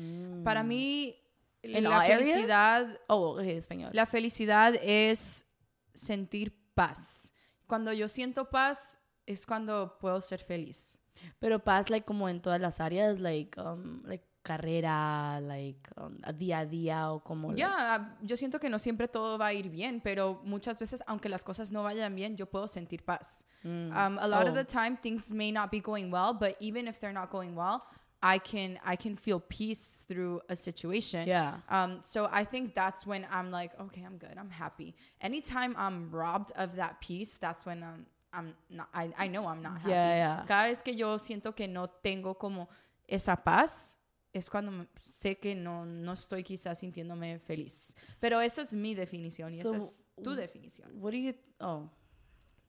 Para 0.44 0.62
mí, 0.62 1.16
Mm. 1.62 1.76
In 1.76 1.84
la 1.84 2.00
areas? 2.00 2.20
felicidad, 2.22 3.00
Oh, 3.08 3.34
okay, 3.38 3.56
español. 3.58 3.90
la 3.92 4.06
felicidad 4.06 4.74
es 4.82 5.44
sentir 5.92 6.54
paz. 6.74 7.34
Cuando 7.66 7.92
yo 7.92 8.08
siento 8.08 8.48
paz 8.48 8.98
es 9.26 9.44
cuando 9.44 9.98
puedo 10.00 10.20
ser 10.22 10.40
feliz. 10.42 10.98
Pero 11.38 11.62
paz, 11.62 11.90
like, 11.90 12.06
como 12.06 12.30
en 12.30 12.40
todas 12.40 12.60
las 12.62 12.80
áreas, 12.80 13.20
like, 13.20 13.60
um, 13.60 14.02
like, 14.06 14.24
carrera, 14.42 15.40
like, 15.42 15.78
um, 15.96 16.18
a 16.22 16.32
día 16.32 16.60
a 16.60 16.66
día, 16.66 17.12
o 17.12 17.20
como... 17.20 17.54
Ya, 17.54 18.16
yo 18.22 18.36
siento 18.36 18.58
que 18.58 18.68
no 18.68 18.78
siempre 18.78 19.08
todo 19.08 19.38
va 19.38 19.46
a 19.46 19.52
ir 19.52 19.68
bien, 19.70 20.00
pero 20.00 20.40
muchas 20.44 20.78
veces, 20.78 21.02
aunque 21.06 21.28
las 21.28 21.44
cosas 21.44 21.70
no 21.70 21.82
vayan 21.82 22.14
bien, 22.14 22.36
yo 22.36 22.46
puedo 22.46 22.66
sentir 22.68 23.04
paz. 23.04 23.44
Um, 23.64 24.18
a 24.18 24.26
lot 24.26 24.46
of 24.46 24.52
Oh. 24.52 24.54
the 24.54 24.64
time, 24.64 24.96
things 24.96 25.30
may 25.32 25.52
not 25.52 25.70
be 25.70 25.80
going 25.80 26.10
well, 26.10 26.32
but 26.32 26.56
even 26.60 26.88
if 26.88 26.98
they're 27.00 27.12
not 27.12 27.30
going 27.30 27.54
well, 27.54 27.82
I 28.22 28.38
can 28.38 28.78
I 28.84 28.96
can 28.96 29.16
feel 29.16 29.40
peace 29.40 30.04
through 30.06 30.42
a 30.50 30.54
situation. 30.54 31.26
Yeah. 31.26 31.60
Um, 31.70 32.00
so 32.02 32.28
I 32.30 32.44
think 32.44 32.74
that's 32.74 33.06
when 33.06 33.26
I'm 33.30 33.50
like, 33.50 33.72
okay, 33.80 34.02
I'm 34.04 34.18
good, 34.18 34.36
I'm 34.36 34.50
happy. 34.50 34.94
Anytime 35.22 35.74
I'm 35.78 36.10
robbed 36.10 36.52
of 36.56 36.76
that 36.76 37.00
peace, 37.00 37.38
that's 37.38 37.64
when 37.64 37.82
I'm 37.82 38.04
I'm 38.32 38.54
not. 38.68 38.88
I, 38.92 39.10
I 39.18 39.26
know 39.26 39.46
I'm 39.46 39.62
not 39.62 39.78
happy. 39.80 39.90
Yeah, 39.92 40.16
yeah. 40.16 40.44
Cada 40.46 40.68
vez 40.68 40.82
que 40.82 40.92
yo 40.94 41.16
siento 41.16 41.54
que 41.56 41.66
no 41.66 41.86
tengo 42.02 42.34
como 42.38 42.68
esa 43.08 43.36
paz, 43.36 43.96
es 44.32 44.48
cuando 44.48 44.86
sé 45.00 45.38
que 45.38 45.54
no, 45.54 45.84
no 45.84 46.12
estoy 46.12 46.44
quizás 46.44 46.78
sintiéndome 46.78 47.38
feliz. 47.40 47.96
Pero 48.20 48.40
esa 48.40 48.62
es 48.62 48.72
mi 48.72 48.94
definición 48.94 49.52
y 49.54 49.60
So, 49.60 49.74
esa 49.74 49.84
es 49.84 50.06
tu 50.22 50.34
definición. 50.34 50.90
What 51.00 51.12
do 51.12 51.18
you... 51.18 51.34
Oh, 51.58 51.90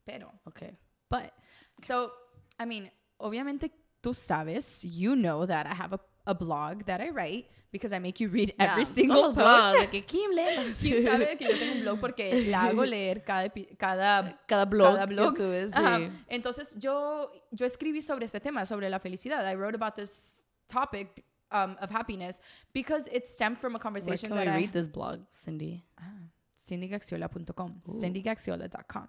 Pero, 0.03 0.31
okay. 0.45 0.75
but, 1.09 1.31
so, 1.85 2.11
I 2.59 2.65
mean, 2.65 2.91
obviamente 3.17 3.71
tú 4.01 4.13
sabes, 4.13 4.81
you 4.83 5.15
know 5.15 5.45
that 5.45 5.67
I 5.67 5.73
have 5.75 5.93
a, 5.93 5.99
a 6.25 6.33
blog 6.33 6.85
that 6.85 6.99
I 6.99 7.11
write 7.11 7.47
because 7.71 7.93
I 7.95 7.99
make 7.99 8.19
you 8.19 8.27
read 8.29 8.53
every 8.57 8.83
single 8.97 9.21
todos 9.21 9.35
post. 9.35 9.47
blogs, 9.47 9.79
de 9.81 9.87
que 9.89 10.05
Kim 10.05 10.31
lee. 10.31 10.73
¿Quién 10.81 11.03
sabe 11.03 11.37
que 11.37 11.45
yo 11.45 11.57
tengo 11.57 11.73
un 11.75 11.81
blog 11.81 11.99
porque 11.99 12.47
la 12.47 12.65
hago 12.65 12.83
leer 12.83 13.23
cada, 13.23 13.49
cada 13.77 14.41
Cada 14.47 14.65
blog, 14.65 14.93
cada 14.95 15.05
blog. 15.05 15.35
que 15.35 15.43
subes, 15.43 15.73
Ajá. 15.73 15.99
sí. 15.99 16.09
Entonces 16.27 16.75
yo, 16.79 17.31
yo 17.51 17.65
escribí 17.67 18.01
sobre 18.01 18.25
este 18.25 18.39
tema, 18.39 18.65
sobre 18.65 18.89
la 18.89 18.99
felicidad. 18.99 19.47
I 19.49 19.55
wrote 19.55 19.75
about 19.75 19.93
this 19.93 20.45
topic 20.67 21.23
um, 21.51 21.77
of 21.81 21.89
happiness 21.91 22.39
because 22.73 23.07
it 23.11 23.27
stemmed 23.27 23.57
from 23.59 23.73
a 23.73 23.77
Where 23.77 23.83
conversation 23.83 24.29
can 24.29 24.37
we 24.39 24.45
that 24.45 24.53
I... 24.53 24.57
read 24.57 24.71
this 24.73 24.87
blog, 24.87 25.19
Cindy? 25.29 25.83
cindygaxiola.com 26.57 27.81
cindygaxiola.com 27.87 29.07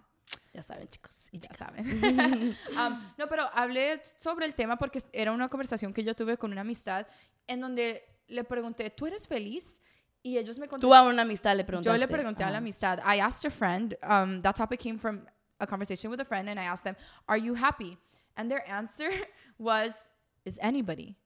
Ya 0.54 0.62
saben, 0.62 0.86
chicos. 0.88 1.28
y 1.32 1.38
ya 1.38 1.52
saben. 1.54 2.56
Um, 2.76 3.00
no, 3.18 3.26
pero 3.28 3.48
hablé 3.54 4.00
sobre 4.18 4.44
el 4.46 4.54
tema 4.54 4.76
porque 4.76 5.00
era 5.12 5.32
una 5.32 5.48
conversación 5.48 5.92
que 5.94 6.02
yo 6.04 6.14
tuve 6.14 6.36
con 6.36 6.52
una 6.52 6.60
amistad 6.60 7.06
en 7.46 7.60
donde 7.60 8.02
le 8.28 8.44
pregunté, 8.44 8.90
¿tú 8.90 9.06
eres 9.06 9.26
feliz? 9.26 9.80
Y 10.22 10.36
ellos 10.38 10.58
me 10.58 10.66
Tú 10.66 10.70
contestaron. 10.72 11.08
a 11.08 11.10
una 11.10 11.22
amistad 11.22 11.56
le 11.56 11.64
preguntaste. 11.64 11.98
Yo 11.98 12.00
le 12.00 12.06
pregunté 12.08 12.44
a 12.44 12.50
la 12.50 12.58
amistad. 12.58 12.98
I 13.00 13.18
asked 13.20 13.44
a 13.46 13.50
friend. 13.50 13.96
Um, 14.02 14.40
that 14.42 14.54
topic 14.54 14.78
came 14.80 14.98
from 14.98 15.26
a 15.58 15.66
conversation 15.66 16.10
with 16.10 16.20
a 16.20 16.24
friend, 16.24 16.48
and 16.48 16.60
I 16.60 16.64
asked 16.64 16.84
them, 16.84 16.96
"Are 17.26 17.38
you 17.40 17.54
happy?" 17.54 17.98
And 18.36 18.48
their 18.50 18.62
answer 18.70 19.10
was, 19.58 20.10
"Is 20.44 20.58
anybody?" 20.62 21.16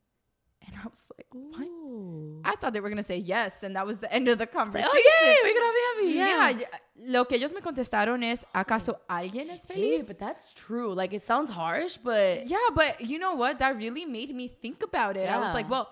And 0.64 0.74
I 0.76 0.86
was 0.88 1.04
like, 1.16 1.26
"What?" 1.32 1.66
Ooh. 1.66 2.40
I 2.44 2.56
thought 2.56 2.72
they 2.72 2.80
were 2.80 2.88
gonna 2.88 3.02
say 3.02 3.18
yes, 3.18 3.62
and 3.62 3.76
that 3.76 3.86
was 3.86 3.98
the 3.98 4.12
end 4.12 4.28
of 4.28 4.38
the 4.38 4.48
oh, 4.48 4.52
conversation. 4.52 4.90
Oh, 4.92 5.22
yay, 5.22 5.36
we're 5.42 5.60
gonna 5.60 5.72
be 5.72 6.18
happy. 6.18 6.30
Yeah, 6.30 6.48
Yeah. 6.60 6.78
Lo 7.12 7.24
que 7.24 7.36
ellos 7.36 7.52
me 7.52 7.60
contestaron 7.60 8.22
es, 8.24 8.44
¿acaso 8.54 8.98
alguien 9.08 9.50
es 9.50 9.66
Hey, 9.68 9.74
feliz? 9.74 10.06
but 10.06 10.18
that's 10.18 10.54
true. 10.54 10.94
Like, 10.94 11.12
it 11.12 11.22
sounds 11.22 11.50
harsh, 11.50 11.98
but... 11.98 12.46
yeah, 12.46 12.56
but 12.74 13.02
you 13.02 13.18
know 13.18 13.34
what? 13.34 13.58
That 13.58 13.76
really 13.76 14.06
made 14.06 14.34
me 14.34 14.48
think 14.48 14.82
about 14.82 15.16
it. 15.16 15.28
I 15.28 15.38
was 15.38 15.52
like, 15.52 15.68
well, 15.68 15.90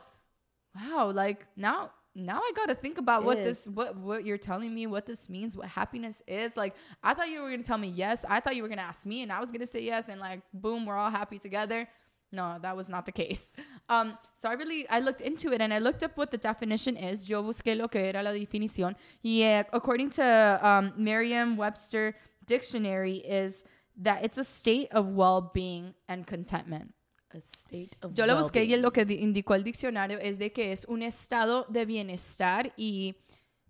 wow, 0.74 1.10
like 1.12 1.46
now 1.56 1.90
now 2.14 2.38
I 2.38 2.52
got 2.54 2.68
to 2.68 2.74
think 2.74 2.98
about 2.98 3.24
what 3.24 3.38
Yes. 3.38 3.46
this 3.64 3.68
what 3.68 3.96
what 3.96 4.24
you're 4.24 4.38
telling 4.38 4.74
me, 4.74 4.86
what 4.86 5.04
this 5.04 5.28
means, 5.28 5.56
what 5.56 5.68
happiness 5.68 6.22
is. 6.26 6.56
Like 6.56 6.74
I 7.02 7.12
thought 7.14 7.28
you 7.28 7.42
were 7.42 7.48
going 7.48 7.62
to 7.62 7.66
tell 7.66 7.78
me 7.78 7.88
yes. 7.88 8.24
I 8.28 8.40
thought 8.40 8.56
you 8.56 8.62
were 8.62 8.68
going 8.68 8.78
to 8.78 8.84
ask 8.84 9.04
me 9.04 9.22
and 9.22 9.32
I 9.32 9.40
was 9.40 9.50
going 9.50 9.60
to 9.60 9.66
say 9.66 9.82
yes 9.82 10.08
and 10.08 10.20
like 10.20 10.40
boom, 10.52 10.86
we're 10.86 10.96
all 10.96 11.10
happy 11.10 11.38
together. 11.38 11.88
No, 12.32 12.58
that 12.62 12.76
was 12.76 12.88
not 12.88 13.06
the 13.06 13.12
case. 13.12 13.52
Um, 13.88 14.16
so 14.32 14.48
I 14.48 14.54
really 14.54 14.86
I 14.88 15.00
looked 15.00 15.20
into 15.20 15.52
it 15.52 15.60
and 15.60 15.72
I 15.72 15.78
looked 15.78 16.02
up 16.02 16.16
what 16.16 16.30
the 16.30 16.38
definition 16.38 16.96
is. 16.96 17.28
Yo 17.28 17.42
busqué 17.42 17.76
lo 17.76 17.88
que 17.88 18.00
era 18.00 18.22
la 18.22 18.30
definición. 18.32 18.96
Y 19.22 19.42
eh, 19.42 19.64
according 19.72 20.10
to 20.12 20.22
um, 20.62 20.92
Merriam-Webster 20.96 22.14
dictionary 22.46 23.16
is 23.18 23.64
that 24.02 24.24
it's 24.24 24.38
a 24.38 24.44
state 24.44 24.88
of 24.92 25.10
well-being 25.14 25.94
and 26.08 26.26
contentment. 26.26 26.94
A 27.34 27.40
state 27.40 27.96
of 28.02 28.14
Yo 28.14 28.24
lo 28.26 28.36
busqué 28.36 28.60
y 28.64 28.68
well-being. 28.70 28.82
lo 28.82 28.90
que 28.90 29.04
di- 29.04 29.18
indicó 29.22 29.54
el 29.54 29.64
diccionario 29.64 30.18
es 30.18 30.38
de 30.38 30.50
que 30.50 30.72
es 30.72 30.84
un 30.86 31.02
estado 31.02 31.66
de 31.68 31.84
bienestar 31.84 32.72
y 32.76 33.14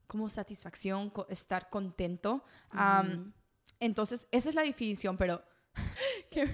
como 0.07 0.29
satisfacción, 0.29 1.11
co- 1.11 1.27
estar 1.29 1.71
contento. 1.71 2.45
Um, 2.73 3.33
entonces, 3.81 4.29
esa 4.31 4.49
es 4.51 4.55
la 4.55 4.63
definición, 4.63 5.17
pero 5.17 5.43
we- 6.37 6.49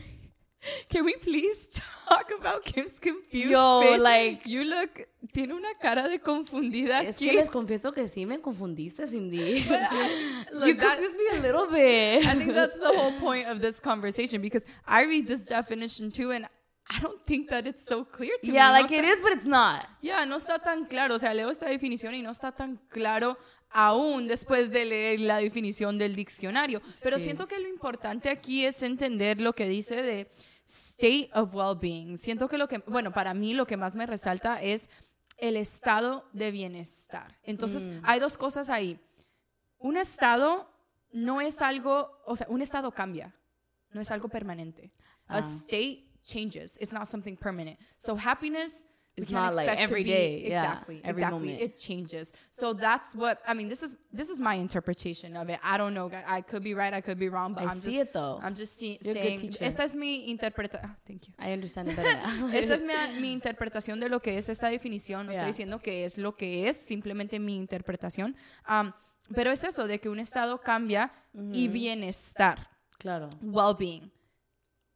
can 0.89 1.05
we 1.05 1.15
please 1.17 1.69
talk 2.09 2.31
about 2.39 2.65
Kim's 2.65 2.99
confused 3.01 3.51
Yo, 3.51 3.81
face? 3.83 4.01
like- 4.01 4.43
you 4.47 4.65
look, 4.65 5.07
tiene 5.33 5.55
una 5.55 5.73
cara 5.81 6.09
de 6.09 6.19
confundida 6.19 7.03
Es 7.03 7.17
aquí. 7.17 7.29
que 7.31 7.33
les 7.37 7.49
confieso 7.51 7.93
que 7.93 8.07
sí 8.09 8.27
me 8.27 8.41
confundiste, 8.41 9.07
Cindy. 9.07 9.65
Look, 10.53 10.67
you 10.69 10.77
that- 10.77 10.97
confused 10.99 11.17
me 11.17 11.39
a 11.39 11.41
little 11.41 11.67
bit. 11.67 12.25
I 12.27 12.35
think 12.37 12.53
that's 12.55 12.79
the 12.79 12.93
whole 12.97 13.13
point 13.21 13.47
of 13.49 13.61
this 13.61 13.81
conversation 13.91 14.41
because 14.43 14.65
I 14.87 15.05
read 15.07 15.27
this 15.27 15.47
definition 15.47 16.11
too 16.11 16.31
and 16.33 16.47
I 16.93 16.99
don't 17.01 17.25
think 17.25 17.49
that 17.51 17.67
it's 17.69 17.85
so 17.87 18.05
clear 18.05 18.33
to 18.43 18.47
me. 18.49 18.55
yeah, 18.55 18.67
No 18.67 18.73
like 18.73 18.87
está- 18.91 18.99
it 18.99 19.05
is, 19.05 19.23
but 19.23 19.33
it's 19.33 19.47
not. 19.47 19.87
Ya, 20.03 20.25
no 20.27 20.37
está 20.37 20.59
tan 20.59 20.87
claro. 20.87 21.15
O 21.15 21.19
sea, 21.19 21.33
leo 21.33 21.51
esta 21.51 21.67
definición 21.67 22.15
y 22.15 22.23
no 22.23 22.33
está 22.33 22.51
tan 22.53 22.79
claro 22.89 23.39
aún 23.73 24.27
después 24.27 24.73
de 24.73 24.85
leer 24.85 25.21
la 25.21 25.37
definición 25.39 25.97
del 25.99 26.17
diccionario. 26.17 26.83
Pero 27.05 27.19
Sí. 27.19 27.27
siento 27.27 27.47
que 27.47 27.61
lo 27.61 27.69
importante 27.69 28.29
aquí 28.29 28.67
es 28.67 28.83
entender 28.83 29.41
lo 29.41 29.53
que 29.53 29.69
dice 29.69 30.03
de 30.03 30.29
state 30.67 31.31
of 31.35 31.55
well-being. 31.55 32.17
Siento 32.17 32.49
que 32.49 32.59
lo 32.59 32.69
que, 32.69 32.79
bueno, 32.87 33.13
para 33.13 33.35
mí 33.35 33.55
lo 33.55 33.67
que 33.67 33.77
más 33.77 33.97
me 33.97 34.07
resalta 34.07 34.61
es 34.63 34.89
el 35.39 35.57
estado 35.57 36.29
de 36.33 36.51
bienestar. 36.51 37.39
Entonces, 37.43 37.91
hay 38.03 38.21
dos 38.21 38.37
cosas 38.37 38.69
ahí. 38.71 39.01
Un 39.79 39.97
estado 39.97 40.71
no 41.13 41.41
es 41.41 41.63
algo, 41.63 42.11
o 42.27 42.37
sea, 42.37 42.47
un 42.51 42.63
estado 42.63 42.93
cambia, 42.93 43.35
no 43.91 44.01
es 44.01 44.11
algo 44.11 44.29
permanente. 44.29 44.93
A 45.27 45.37
Ah. 45.37 45.41
state 45.41 46.07
changes. 46.23 46.77
It's 46.81 46.93
not 46.93 47.07
something 47.07 47.37
permanent. 47.37 47.79
So 47.97 48.17
happiness 48.17 48.85
It's 49.17 49.27
can't 49.27 49.55
like 49.55 49.69
every 49.79 50.03
day. 50.05 50.37
be- 50.37 50.43
day, 50.45 50.51
yeah, 50.51 50.63
Exactly. 50.63 51.01
every 51.05 51.23
exactly. 51.23 51.39
moment. 51.49 51.61
It 51.63 51.79
changes. 51.79 52.33
So 52.51 52.73
that's 52.73 53.15
what 53.15 53.41
I 53.47 53.53
mean. 53.55 53.69
This 53.69 53.83
is 53.83 53.97
this 54.13 54.31
is 54.31 54.41
my 54.41 54.55
interpretation 54.55 55.37
of 55.37 55.51
it. 55.51 55.59
I 55.63 55.77
don't 55.77 55.93
know. 55.95 56.11
I 56.11 56.37
I 56.39 56.41
could 56.43 56.63
be 56.63 56.75
right. 56.75 56.95
I 56.95 57.01
could 57.03 57.19
be 57.19 57.29
wrong. 57.29 57.53
But 57.55 57.65
I 57.65 57.73
am 57.73 57.81
see 57.81 57.91
just 57.99 58.03
it, 58.03 58.13
though. 58.15 58.41
I'm 58.43 58.55
just 58.55 58.79
see- 58.79 58.99
You're 59.03 59.13
a 59.13 59.15
good 59.15 59.23
saying. 59.23 59.39
teacher. 59.41 59.65
Esta 59.65 59.83
es 59.83 59.95
mi 59.95 60.31
interpretación. 60.31 60.97
thank 61.07 61.27
you. 61.29 61.35
I 61.39 61.53
understand 61.53 61.89
it 61.91 61.97
better 61.97 62.17
now. 62.17 62.49
Esta 62.55 62.75
es 62.75 62.83
mi, 62.83 63.21
mi 63.21 63.33
interpretación 63.33 64.01
de 64.01 64.09
lo 64.09 64.21
que 64.21 64.39
es 64.39 64.49
esta 64.49 64.69
definición. 64.71 65.27
No 65.27 65.33
Yeah. 65.33 65.41
estoy 65.49 65.53
diciendo 65.53 65.81
que 65.83 66.05
es 66.05 66.17
lo 66.17 66.35
que 66.37 66.69
es, 66.69 66.77
simplemente 66.79 67.39
mi 67.39 67.57
interpretación. 67.57 68.35
Um, 68.69 68.93
pero 69.35 69.51
es 69.51 69.63
eso, 69.65 69.87
de 69.87 69.99
que 70.01 70.09
un 70.09 70.19
estado 70.21 70.61
cambia 70.61 71.13
y 71.53 71.69
bienestar, 71.69 72.69
claro. 72.99 73.29
well-being. 73.43 74.11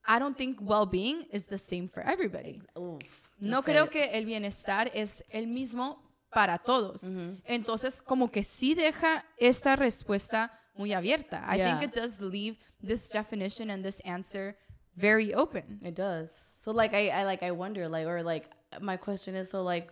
I 0.06 0.18
don't 0.18 0.36
think 0.36 0.58
well-being 0.60 1.26
is 1.30 1.46
the 1.46 1.56
same 1.58 1.88
for 1.88 2.02
everybody. 2.06 2.60
Uf, 2.76 3.23
No 3.50 3.62
creo 3.62 3.88
que 3.90 4.04
el 4.18 4.24
bienestar 4.26 4.90
es 4.94 5.24
el 5.30 5.46
mismo 5.46 6.02
para 6.30 6.58
todos. 6.58 7.04
Entonces, 7.44 8.02
como 8.02 8.30
que 8.30 8.42
sí 8.42 8.74
deja 8.74 9.24
esta 9.38 9.76
respuesta 9.76 10.50
muy 10.74 10.92
abierta. 10.92 11.44
I 11.52 11.58
Yeah. 11.58 11.78
think 11.78 11.90
it 11.90 11.94
does 11.94 12.20
leave 12.20 12.56
this 12.82 13.08
definition 13.10 13.70
and 13.70 13.84
this 13.84 14.00
answer 14.04 14.56
very 14.96 15.32
open. 15.34 15.80
It 15.82 15.94
does. 15.96 16.30
So 16.32 16.72
like 16.72 16.92
I, 16.94 17.10
I 17.10 17.24
like 17.24 17.42
I 17.44 17.50
wonder 17.52 17.88
like 17.88 18.06
or 18.06 18.22
like 18.22 18.48
my 18.80 18.96
question 18.96 19.34
is 19.36 19.50
so 19.50 19.62
like 19.62 19.90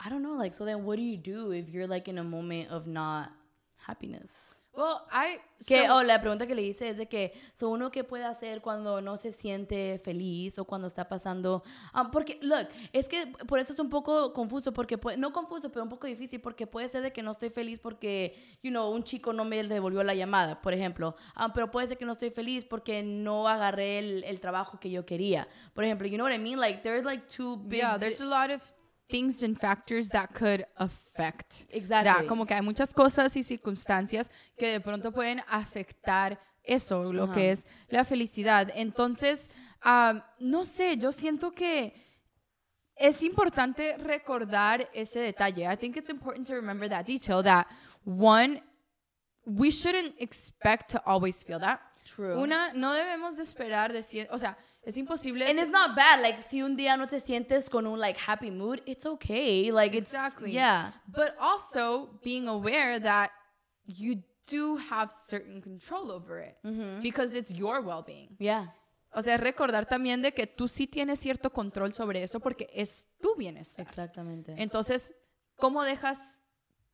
I 0.00 0.08
don't 0.08 0.22
know 0.22 0.36
like 0.36 0.54
so 0.54 0.64
then 0.64 0.84
what 0.84 0.96
do 0.96 1.02
you 1.02 1.16
do 1.18 1.52
if 1.52 1.68
you're 1.68 1.86
like 1.86 2.08
in 2.08 2.18
a 2.18 2.24
moment 2.24 2.70
of 2.70 2.86
not 2.86 3.30
happiness? 3.76 4.60
Well, 4.76 4.98
I 5.10 5.38
Que, 5.66 5.86
so- 5.86 5.96
oh, 5.96 6.02
la 6.02 6.20
pregunta 6.20 6.46
que 6.46 6.54
le 6.54 6.60
hice 6.60 6.90
es 6.90 6.98
de 6.98 7.06
que, 7.08 7.32
so 7.54 7.70
uno 7.70 7.90
qué 7.90 8.04
puede 8.04 8.24
hacer 8.24 8.60
cuando 8.60 9.00
no 9.00 9.16
se 9.16 9.32
siente 9.32 9.98
feliz 10.04 10.58
o 10.58 10.66
cuando 10.66 10.86
está 10.86 11.08
pasando, 11.08 11.62
um, 11.94 12.10
porque, 12.10 12.38
look, 12.42 12.68
es 12.92 13.08
que 13.08 13.26
por 13.48 13.58
eso 13.58 13.72
es 13.72 13.78
un 13.78 13.88
poco 13.88 14.34
confuso, 14.34 14.72
porque, 14.74 14.98
no 15.16 15.32
confuso, 15.32 15.70
pero 15.72 15.82
un 15.82 15.88
poco 15.88 16.06
difícil, 16.06 16.42
porque 16.42 16.66
puede 16.66 16.90
ser 16.90 17.02
de 17.02 17.10
que 17.12 17.22
no 17.22 17.30
estoy 17.30 17.48
feliz 17.48 17.78
porque, 17.80 18.36
you 18.62 18.70
know, 18.70 18.90
un 18.90 19.02
chico 19.02 19.32
no 19.32 19.46
me 19.46 19.64
devolvió 19.64 20.02
la 20.02 20.14
llamada, 20.14 20.60
por 20.60 20.74
ejemplo, 20.74 21.16
Um, 21.38 21.52
pero 21.54 21.70
puede 21.70 21.86
ser 21.88 21.96
que 21.96 22.04
no 22.04 22.12
estoy 22.12 22.30
feliz 22.30 22.64
porque 22.66 23.02
no 23.02 23.48
agarré 23.48 23.98
el, 23.98 24.24
el 24.24 24.40
trabajo 24.40 24.78
que 24.78 24.90
yo 24.90 25.06
quería, 25.06 25.48
por 25.72 25.84
ejemplo, 25.84 26.06
you 26.06 26.16
know 26.16 26.26
what 26.26 26.34
I 26.34 26.38
mean, 26.38 26.60
like, 26.60 26.82
there's 26.82 27.04
like 27.04 27.26
two 27.28 27.56
big... 27.56 27.80
yeah, 27.80 27.96
there's 27.98 28.20
a 28.20 28.26
lot 28.26 28.50
of 28.50 28.62
things 29.08 29.42
and 29.42 29.58
factors 29.58 30.10
that 30.10 30.34
could 30.34 30.64
affect 30.76 31.66
Exactly. 31.70 32.12
that. 32.12 32.26
Como 32.26 32.44
que 32.46 32.54
hay 32.54 32.62
muchas 32.62 32.92
cosas 32.92 33.36
y 33.36 33.42
circunstancias 33.42 34.30
que 34.58 34.72
de 34.72 34.80
pronto 34.80 35.12
pueden 35.12 35.42
afectar 35.48 36.38
eso, 36.64 37.12
lo 37.12 37.30
que 37.32 37.52
es 37.52 37.62
la 37.88 38.04
felicidad. 38.04 38.72
Entonces, 38.74 39.50
um, 39.84 40.20
no 40.40 40.64
sé, 40.64 40.96
yo 40.96 41.12
siento 41.12 41.52
que 41.52 41.94
es 42.96 43.22
importante 43.22 43.96
recordar 43.98 44.88
ese 44.92 45.20
detalle. 45.20 45.64
I 45.64 45.76
think 45.76 45.96
it's 45.96 46.08
important 46.08 46.46
to 46.48 46.54
remember 46.54 46.88
that 46.88 47.06
detail 47.06 47.42
that 47.42 47.66
one, 48.04 48.60
we 49.44 49.70
shouldn't 49.70 50.14
expect 50.18 50.90
to 50.90 51.02
always 51.06 51.44
feel 51.44 51.60
that. 51.60 51.80
True. 52.14 52.36
Una, 52.36 52.72
no 52.72 52.92
debemos 52.92 53.36
de 53.36 53.42
esperar 53.42 53.92
de 53.92 54.28
o 54.30 54.38
sea, 54.38 54.56
es 54.82 54.96
imposible. 54.96 55.48
And 55.48 55.58
it's 55.58 55.70
not 55.70 55.96
bad, 55.96 56.20
like, 56.22 56.40
si 56.40 56.62
un 56.62 56.76
día 56.76 56.96
no 56.96 57.06
te 57.06 57.18
sientes 57.18 57.68
con 57.68 57.86
un, 57.86 57.98
like, 57.98 58.18
happy 58.24 58.50
mood, 58.50 58.80
it's 58.86 59.04
okay, 59.04 59.70
like, 59.72 59.96
it's, 59.96 60.08
Exactly. 60.08 60.52
yeah. 60.52 60.92
But 61.08 61.34
also 61.40 62.20
being 62.22 62.46
aware 62.48 63.00
that 63.00 63.32
you 63.84 64.22
do 64.48 64.78
have 64.90 65.10
certain 65.10 65.60
control 65.60 66.12
over 66.12 66.38
it 66.38 66.56
because 67.02 67.34
it's 67.36 67.52
your 67.52 67.80
well-being. 67.80 68.36
Yeah. 68.38 68.72
O 69.12 69.22
sea, 69.22 69.38
recordar 69.38 69.86
también 69.86 70.22
de 70.22 70.32
que 70.32 70.46
tú 70.46 70.68
sí 70.68 70.86
tienes 70.86 71.18
cierto 71.18 71.50
control 71.50 71.92
sobre 71.92 72.22
eso 72.22 72.38
porque 72.38 72.68
es 72.72 73.08
tu 73.20 73.34
bienestar. 73.34 73.86
Exactamente. 73.86 74.54
Entonces, 74.58 75.14
¿cómo 75.56 75.82
dejas 75.82 76.42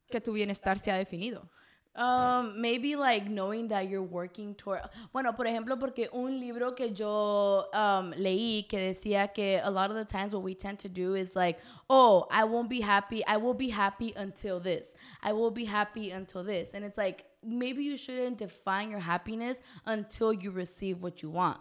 que 0.09 0.21
tu 0.21 0.33
bienestar 0.33 0.79
sea 0.79 0.97
definido? 0.97 1.51
Um, 1.95 2.59
maybe 2.59 2.97
like 2.97 3.29
knowing 3.29 3.69
that 3.69 3.89
you're 3.91 4.03
working 4.03 4.55
toward. 4.55 4.81
Bueno, 5.13 5.35
por 5.35 5.45
ejemplo, 5.45 5.79
porque 5.79 6.09
un 6.13 6.41
libro 6.41 6.73
que 6.73 6.91
yo 6.91 7.67
um, 7.75 8.13
leí 8.13 8.67
que 8.67 8.79
decía 8.79 9.33
que 9.33 9.61
a 9.63 9.71
lot 9.71 9.91
of 9.91 9.97
the 9.97 10.05
times 10.05 10.33
what 10.33 10.43
we 10.43 10.55
tend 10.55 10.79
to 10.79 10.89
do 10.89 11.15
is 11.15 11.37
like, 11.37 11.59
oh, 11.91 12.27
I 12.31 12.45
won't 12.45 12.71
be 12.71 12.81
happy. 12.81 13.23
I 13.27 13.37
will 13.37 13.55
be 13.55 13.69
happy 13.69 14.15
until 14.17 14.59
this. 14.59 14.95
I 15.23 15.33
will 15.33 15.51
be 15.51 15.67
happy 15.67 16.11
until 16.11 16.43
this. 16.43 16.71
And 16.73 16.83
it's 16.83 16.97
like 16.97 17.27
maybe 17.45 17.83
you 17.83 17.99
shouldn't 17.99 18.39
define 18.39 18.91
your 18.91 19.01
happiness 19.01 19.59
until 19.85 20.33
you 20.33 20.51
receive 20.51 21.03
what 21.03 21.23
you 21.23 21.29
want. 21.29 21.59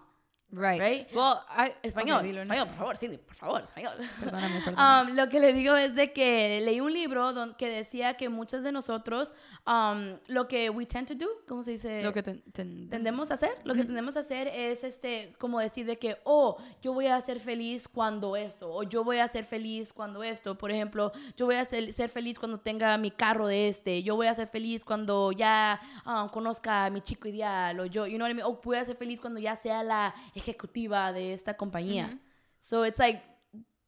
Right. 0.53 0.79
Right? 0.81 1.07
Well, 1.13 1.39
I, 1.49 1.71
Español, 1.81 2.17
Ok, 2.19 2.23
dilo, 2.23 2.43
no. 2.45 2.53
español, 2.53 2.67
por 2.67 2.75
favor, 2.77 2.97
Cindy, 2.97 3.17
por 3.17 3.35
favor, 3.35 3.63
español. 3.63 3.93
Perdóname, 4.19 4.61
perdóname. 4.65 5.11
Um, 5.11 5.15
lo 5.15 5.29
que 5.29 5.39
le 5.39 5.53
digo 5.53 5.75
es 5.77 5.95
de 5.95 6.11
que 6.11 6.59
leí 6.61 6.81
un 6.81 6.91
libro 6.93 7.31
don- 7.33 7.53
que 7.55 7.69
decía 7.69 8.15
que 8.17 8.27
muchas 8.29 8.63
de 8.63 8.71
nosotros, 8.71 9.33
um, 9.65 10.17
lo 10.27 10.47
que 10.47 10.69
we 10.69 10.85
tend 10.85 11.07
to 11.07 11.15
do, 11.15 11.27
¿cómo 11.47 11.63
se 11.63 11.71
dice? 11.71 12.03
Lo 12.03 12.11
que 12.11 12.21
ten- 12.21 12.41
ten- 12.51 12.89
tendemos 12.89 13.31
a 13.31 13.35
hacer, 13.35 13.57
lo 13.63 13.73
que 13.73 13.85
tendemos 13.85 14.17
a 14.17 14.19
hacer 14.21 14.49
es 14.49 14.83
este, 14.83 15.33
como 15.39 15.59
decir 15.59 15.85
de 15.85 15.97
que, 15.97 16.17
oh, 16.25 16.57
yo 16.81 16.93
voy 16.93 17.07
a 17.07 17.21
ser 17.21 17.39
feliz 17.39 17.87
cuando 17.87 18.35
eso, 18.35 18.69
o 18.73 18.83
yo 18.83 19.03
voy 19.05 19.19
a 19.19 19.27
ser 19.29 19.45
feliz 19.45 19.93
cuando 19.93 20.21
esto, 20.21 20.57
por 20.57 20.69
ejemplo, 20.71 21.11
yo 21.37 21.45
voy 21.45 21.55
a 21.55 21.63
ser, 21.65 21.93
ser 21.93 22.09
feliz 22.09 22.37
cuando 22.39 22.59
tenga 22.59 22.97
mi 22.97 23.11
carro 23.11 23.47
de 23.47 23.69
este, 23.69 24.03
yo 24.03 24.15
voy 24.17 24.27
a 24.27 24.35
ser 24.35 24.47
feliz 24.49 24.83
cuando 24.83 25.31
ya 25.31 25.79
um, 26.05 26.27
conozca 26.27 26.85
a 26.85 26.89
mi 26.89 26.99
chico 27.01 27.27
ideal, 27.29 27.79
o 27.79 27.85
yo, 27.85 28.05
you 28.05 28.17
know 28.17 28.25
what 28.25 28.31
I 28.31 28.33
mean, 28.35 28.45
o 28.45 28.59
voy 28.61 28.77
a 28.77 28.85
ser 28.85 28.97
feliz 28.97 29.21
cuando 29.21 29.39
ya 29.39 29.55
sea 29.55 29.81
la 29.83 30.13
ejecutiva 30.41 31.13
de 31.13 31.33
esta 31.33 31.53
compañía. 31.53 32.17
So 32.61 32.83
it's 32.83 32.99
like, 32.99 33.21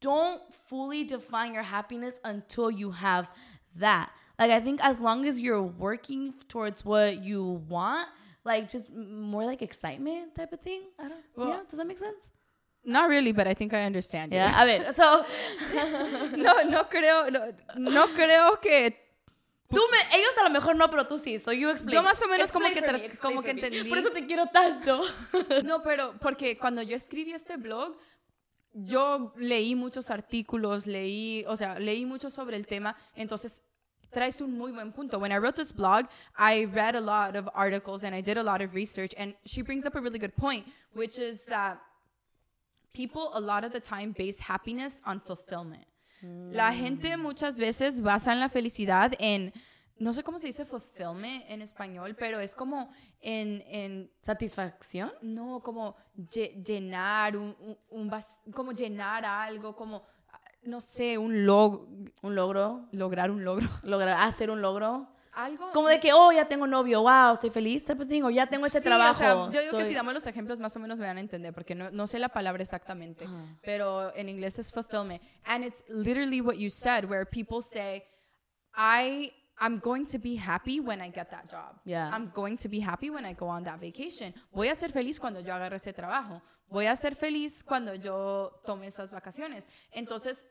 don't 0.01 0.41
fully 0.67 1.03
define 1.03 1.53
your 1.53 1.63
happiness 1.63 2.15
until 2.23 2.69
you 2.71 2.91
have 2.91 3.29
that. 3.79 4.09
Like 4.39 4.51
I 4.51 4.59
think 4.59 4.83
as 4.83 4.99
long 4.99 5.25
as 5.25 5.39
you're 5.39 5.61
working 5.61 6.33
towards 6.47 6.83
what 6.83 7.23
you 7.23 7.61
want, 7.69 8.07
like 8.43 8.67
just 8.69 8.89
more 8.91 9.45
like 9.45 9.61
excitement 9.61 10.35
type 10.35 10.51
of 10.53 10.59
thing. 10.61 10.81
I 10.99 11.07
don't. 11.09 11.23
Well- 11.35 11.49
yeah, 11.49 11.59
does 11.69 11.77
that 11.79 11.87
make 11.87 11.97
sense? 11.99 12.29
Not 12.85 13.07
really, 13.07 13.31
but 13.31 13.47
I 13.47 13.53
think 13.53 13.73
I 13.73 13.83
understand. 13.83 14.33
you. 14.33 14.39
Yeah. 14.39 14.61
A 14.61 14.65
ver, 14.65 14.93
so 14.93 15.23
No, 16.35 16.53
no 16.69 16.83
creo, 16.83 17.31
no, 17.31 17.53
no 17.77 18.07
creo 18.07 18.59
que 18.61 18.93
tú 19.73 19.81
me, 19.91 20.17
ellos 20.17 20.31
a 20.39 20.43
lo 20.43 20.49
mejor 20.49 20.75
no, 20.75 20.89
pero 20.89 21.05
tú 21.05 21.17
sí. 21.17 21.39
So 21.39 21.51
you 21.51 21.69
explain. 21.69 21.93
Yo 21.95 22.03
más 22.03 22.21
o 22.21 22.27
menos 22.27 22.51
como 22.51 22.65
Explain 22.67 22.85
que 22.85 22.91
for 22.91 23.01
tra- 23.01 23.11
me, 23.11 23.17
como 23.19 23.41
que 23.43 23.51
entendí. 23.51 23.89
Por 23.89 23.97
eso 23.97 24.09
te 24.11 24.25
quiero 24.25 24.47
tanto. 24.47 25.01
No, 25.63 25.81
pero 25.81 26.13
porque 26.19 26.57
cuando 26.57 26.81
yo 26.81 26.95
escribí 26.95 27.33
este 27.33 27.57
blog, 27.57 27.95
yo 28.73 29.33
leí 29.37 29.75
muchos 29.75 30.09
artículos, 30.09 30.87
leí, 30.87 31.45
o 31.47 31.55
sea, 31.55 31.79
leí 31.79 32.05
mucho 32.05 32.29
sobre 32.29 32.57
el 32.57 32.65
tema, 32.65 32.95
entonces 33.15 33.61
traes 34.09 34.41
un 34.41 34.57
muy 34.57 34.71
buen 34.71 34.91
punto. 34.91 35.17
When 35.19 35.31
I 35.31 35.37
wrote 35.37 35.55
this 35.55 35.71
blog, 35.73 36.07
I 36.37 36.65
read 36.65 36.95
a 36.95 37.01
lot 37.01 37.35
of 37.35 37.49
articles 37.53 38.03
and 38.03 38.15
I 38.15 38.21
did 38.21 38.37
a 38.37 38.43
lot 38.43 38.61
of 38.61 38.73
research 38.73 39.13
and 39.17 39.35
she 39.45 39.61
brings 39.61 39.85
up 39.85 39.95
a 39.95 39.99
really 40.01 40.19
good 40.19 40.35
point, 40.35 40.65
which 40.93 41.17
is 41.19 41.45
that 41.45 41.79
people 42.93 43.29
a 43.33 43.39
lot 43.39 43.63
of 43.63 43.71
the 43.71 43.79
time 43.79 44.13
base 44.17 44.39
happiness 44.39 45.01
on 45.05 45.19
fulfillment. 45.19 45.85
La 46.23 46.71
gente 46.73 47.17
muchas 47.17 47.57
veces 47.59 48.01
basa 48.01 48.31
en 48.33 48.39
la 48.39 48.49
felicidad 48.49 49.11
en 49.19 49.51
no 49.99 50.11
sé 50.11 50.23
cómo 50.23 50.39
se 50.39 50.47
dice 50.47 50.65
fulfillment 50.65 51.45
en 51.47 51.61
español, 51.61 52.15
pero 52.17 52.39
es 52.39 52.55
como 52.55 52.89
en, 53.21 53.63
en 53.67 54.11
¿Satisfacción? 54.21 55.11
no, 55.21 55.61
como 55.61 55.95
lle- 56.17 56.61
llenar, 56.63 57.37
un, 57.37 57.55
un- 57.59 57.77
un 57.89 58.09
vas- 58.09 58.41
como 58.53 58.71
llenar 58.71 59.23
algo, 59.23 59.75
como, 59.75 60.03
ah, 60.31 60.39
no 60.63 60.81
sé, 60.81 61.17
un 61.17 61.45
log, 61.45 61.87
¿Un 62.21 62.35
logro? 62.35 62.87
lograr 62.91 63.29
un 63.31 63.43
logro. 63.45 63.69
¿Lograr 63.83 64.27
hacer 64.27 64.49
un 64.49 64.61
logro? 64.61 65.07
Algo. 65.35 65.71
Como 65.71 65.87
de 65.89 65.99
que, 65.99 66.13
oh, 66.13 66.31
ya 66.31 66.45
tengo 66.45 66.67
novio, 66.67 67.01
wow, 67.01 67.33
estoy 67.33 67.49
feliz, 67.49 67.83
type 67.83 68.01
of 68.03 68.07
thing, 68.07 68.21
o 68.23 68.29
ya 68.29 68.45
tengo 68.45 68.65
este 68.67 68.79
Sí, 68.79 68.83
trabajo. 68.85 69.11
o 69.11 69.13
sea, 69.17 69.33
yo 69.51 69.61
digo 69.61 69.71
que 69.77 69.83
estoy- 69.83 69.85
si 69.89 69.93
damos 69.95 70.13
los 70.13 70.27
ejemplos 70.27 70.59
más 70.59 70.75
o 70.75 70.79
menos 70.79 70.99
me 70.99 71.07
van 71.07 71.17
a 71.17 71.21
entender, 71.21 71.53
porque 71.53 71.73
no, 71.73 71.89
no 71.91 72.05
sé 72.05 72.19
la 72.19 72.29
palabra 72.29 72.61
exactamente, 72.61 73.25
pero 73.63 74.13
en 74.15 74.29
inglés 74.29 74.59
es 74.59 74.71
fulfillment. 74.71 75.21
And 75.45 75.63
it's 75.65 75.83
literally 75.89 76.39
what 76.41 76.55
you 76.57 76.69
said, 76.69 77.05
where 77.09 77.25
people 77.25 77.61
say, 77.61 78.03
I, 78.75 79.31
I'm 79.59 79.79
going 79.79 80.05
to 80.07 80.19
be 80.19 80.35
happy 80.35 80.79
when 80.79 81.01
I 81.01 81.09
get 81.09 81.29
that 81.31 81.49
job. 81.49 81.79
Yeah. 81.85 82.09
I'm 82.13 82.31
going 82.33 82.57
to 82.57 82.69
be 82.69 82.79
happy 82.79 83.09
when 83.09 83.25
I 83.25 83.33
go 83.33 83.47
on 83.47 83.63
that 83.63 83.79
vacation. 83.79 84.33
Voy 84.51 84.69
a 84.69 84.75
ser 84.75 84.91
feliz 84.91 85.19
cuando 85.19 85.39
yo 85.41 85.53
agarre 85.53 85.75
ese 85.77 85.93
trabajo. 85.93 86.41
Voy 86.69 86.85
a 86.87 86.95
ser 86.95 87.15
feliz 87.15 87.63
cuando 87.63 87.93
yo 87.95 88.51
tome 88.65 88.87
esas 88.87 89.11
vacaciones. 89.11 89.67
Entonces, 89.91 90.43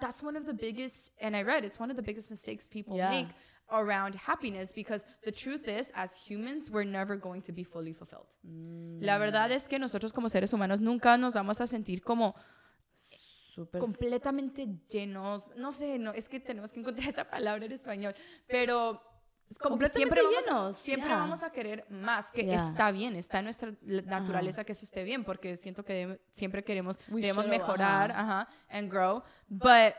that's 0.00 0.22
one 0.22 0.36
of 0.38 0.46
the 0.46 0.54
biggest, 0.54 1.12
and 1.20 1.36
I 1.36 1.42
read, 1.42 1.64
it's 1.64 1.78
one 1.78 1.90
of 1.90 1.96
the 1.96 2.02
biggest 2.02 2.30
mistakes 2.30 2.66
people 2.66 2.96
Yeah. 2.96 3.10
make 3.10 3.28
around 3.70 4.14
happiness 4.26 4.72
because 4.72 5.04
the 5.24 5.32
truth 5.32 5.66
is, 5.68 5.90
as 5.94 6.16
humans, 6.28 6.70
we're 6.70 6.84
never 6.88 7.16
going 7.18 7.40
to 7.42 7.52
be 7.52 7.64
fully 7.64 7.92
fulfilled. 7.92 8.26
La 9.00 9.18
verdad 9.18 9.50
es 9.50 9.66
que 9.68 9.78
nosotros 9.78 10.12
como 10.12 10.28
seres 10.28 10.52
humanos 10.52 10.80
nunca 10.80 11.16
nos 11.18 11.34
vamos 11.34 11.60
a 11.60 11.66
sentir 11.66 12.02
como 12.02 12.34
Súper- 13.54 13.80
completamente 13.80 14.66
llenos. 14.90 15.48
No 15.56 15.72
sé, 15.72 15.98
no, 15.98 16.12
es 16.12 16.28
que 16.28 16.40
tenemos 16.40 16.72
que 16.72 16.80
encontrar 16.80 17.08
esa 17.08 17.24
palabra 17.24 17.64
en 17.64 17.72
español, 17.72 18.14
pero 18.46 19.02
como 19.60 19.78
siempre 19.86 20.20
Completamente 20.22 20.22
vamos, 20.22 20.36
a, 20.36 20.50
llenos, 20.50 20.76
siempre 20.76 21.08
yeah. 21.08 21.18
vamos 21.18 21.42
a 21.44 21.50
querer 21.50 21.86
más, 21.88 22.32
que 22.32 22.42
Yeah. 22.44 22.56
está 22.56 22.90
bien, 22.90 23.14
está 23.14 23.38
en 23.38 23.44
nuestra 23.44 23.72
naturaleza 23.80 24.64
que 24.64 24.72
eso 24.72 24.84
esté 24.84 25.04
bien, 25.04 25.24
porque 25.24 25.56
siento 25.56 25.84
que 25.84 26.20
siempre 26.30 26.64
queremos 26.64 26.98
We 27.08 27.20
debemos 27.20 27.46
mejorar, 27.46 28.10
ajá. 28.10 28.40
ajá, 28.40 28.48
and 28.68 28.90
grow, 28.90 29.22
but 29.48 29.94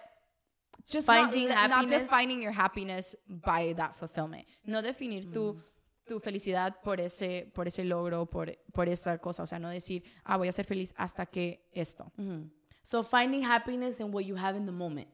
just 0.85 1.07
Finding 1.07 1.49
not, 1.49 1.69
not 1.69 1.89
defining 1.89 2.41
your 2.41 2.51
happiness 2.53 3.15
by 3.27 3.73
that 3.73 3.95
fulfillment. 3.97 4.45
No 4.65 4.81
definir 4.81 5.31
tu 5.31 5.53
Mm. 5.53 5.63
tu 6.05 6.19
felicidad 6.19 6.81
por 6.81 7.01
ese 7.01 7.51
por 7.53 7.67
ese 7.67 7.83
logro, 7.83 8.25
por 8.29 8.55
por 8.73 8.87
esa 8.87 9.17
cosa, 9.17 9.43
o 9.43 9.45
sea, 9.45 9.59
no 9.59 9.69
decir, 9.69 10.03
"Ah, 10.23 10.37
voy 10.37 10.47
a 10.47 10.51
ser 10.51 10.65
feliz 10.65 10.93
hasta 10.97 11.25
que 11.25 11.67
esto." 11.73 12.11
Ujú. 12.17 12.49
So, 12.83 13.03
finding 13.03 13.43
happiness 13.43 13.99
in 13.99 14.13
what 14.13 14.23
you 14.25 14.35
have 14.37 14.55
in 14.57 14.65
the 14.65 14.71
moment. 14.71 15.09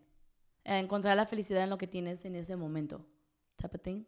Encontrar 0.63 1.15
la 1.15 1.25
felicidad 1.25 1.63
en 1.63 1.69
lo 1.71 1.77
que 1.77 1.87
tienes 1.87 2.23
en 2.25 2.35
ese 2.35 2.55
momento. 2.55 3.03
Type 3.57 3.75
of 3.75 3.81
thing. 3.81 4.05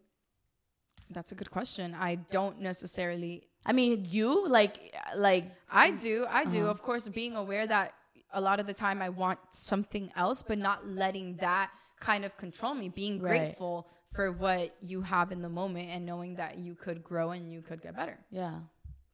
That's 1.12 1.32
a 1.32 1.36
good 1.36 1.50
question. 1.50 1.94
I 1.96 2.18
don't 2.32 2.60
necessarily 2.60 3.48
I 3.68 3.74
mean, 3.74 4.06
you, 4.06 4.48
like, 4.48 4.94
like, 5.16 5.52
I 5.68 5.90
do. 5.92 6.28
I 6.30 6.46
do. 6.46 6.60
Uh-huh. 6.66 6.70
Of 6.72 6.84
course, 6.84 7.10
being 7.10 7.36
aware 7.36 7.66
that 7.66 7.96
a 8.36 8.42
lot 8.42 8.60
of 8.60 8.68
the 8.68 8.74
time 8.74 9.02
I 9.02 9.10
want 9.10 9.40
something 9.50 10.12
else, 10.16 10.44
but 10.44 10.58
not 10.58 10.86
letting 10.86 11.38
that 11.38 11.70
kind 12.00 12.24
of 12.26 12.36
control 12.38 12.76
me. 12.76 12.90
Being 12.90 13.20
Right. 13.22 13.40
grateful 13.40 13.88
for 14.14 14.32
what 14.32 14.76
you 14.82 15.02
have 15.02 15.32
in 15.32 15.42
the 15.42 15.50
moment 15.50 15.90
and 15.90 16.06
knowing 16.06 16.36
that 16.36 16.58
you 16.58 16.76
could 16.76 17.02
grow 17.04 17.32
and 17.32 17.50
you 17.52 17.62
could 17.62 17.82
get 17.82 17.96
better. 17.96 18.18
yeah, 18.30 18.60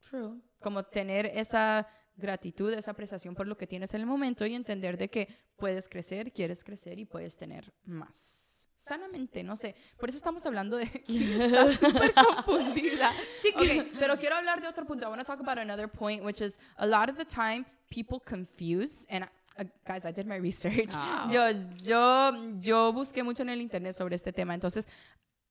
true. 0.09 0.39
Como 0.61 0.83
tener 0.83 1.25
esa 1.33 1.87
gratitud, 2.17 2.73
esa 2.73 2.91
apreciación 2.91 3.35
por 3.35 3.47
lo 3.47 3.55
que 3.55 3.65
tienes 3.65 3.93
en 3.93 4.01
el 4.01 4.07
momento 4.07 4.45
y 4.45 4.53
entender 4.53 4.97
de 4.97 5.07
que 5.09 5.27
puedes 5.57 5.87
crecer, 5.87 6.31
quieres 6.31 6.63
crecer 6.63 6.99
y 6.99 7.05
puedes 7.05 7.35
tener 7.37 7.71
más. 7.85 8.50
Sanamente, 8.81 9.43
no 9.43 9.55
sé. 9.55 9.75
Por 10.00 10.09
eso 10.09 10.17
estamos 10.17 10.43
hablando 10.47 10.75
de 10.75 10.88
que 11.07 11.35
está 11.35 11.71
súper 11.71 12.13
confundida. 12.15 13.11
Okay, 13.55 13.91
pero 14.00 14.17
quiero 14.17 14.38
hablar 14.38 14.59
de 14.59 14.67
otro 14.67 14.85
punto. 14.88 15.05
I 15.05 15.09
want 15.09 15.21
to 15.21 15.25
talk 15.25 15.39
about 15.39 15.59
another 15.59 15.88
point, 15.88 16.23
which 16.23 16.41
is 16.41 16.59
a 16.77 16.88
lot 16.88 17.07
of 17.07 17.15
the 17.15 17.23
time 17.23 17.63
people 17.91 18.19
confuse, 18.19 19.05
and 19.11 19.25
uh, 19.59 19.65
guys, 19.85 20.03
I 20.03 20.11
did 20.11 20.25
my 20.25 20.38
research. 20.38 20.95
Wow. 20.95 21.29
Yo, 21.29 21.51
yo, 21.83 22.31
yo 22.59 22.91
busqué 22.91 23.24
mucho 23.24 23.44
en 23.44 23.50
el 23.50 23.61
internet 23.61 23.94
sobre 23.94 24.15
este 24.15 24.33
tema. 24.33 24.55
Entonces, 24.55 24.87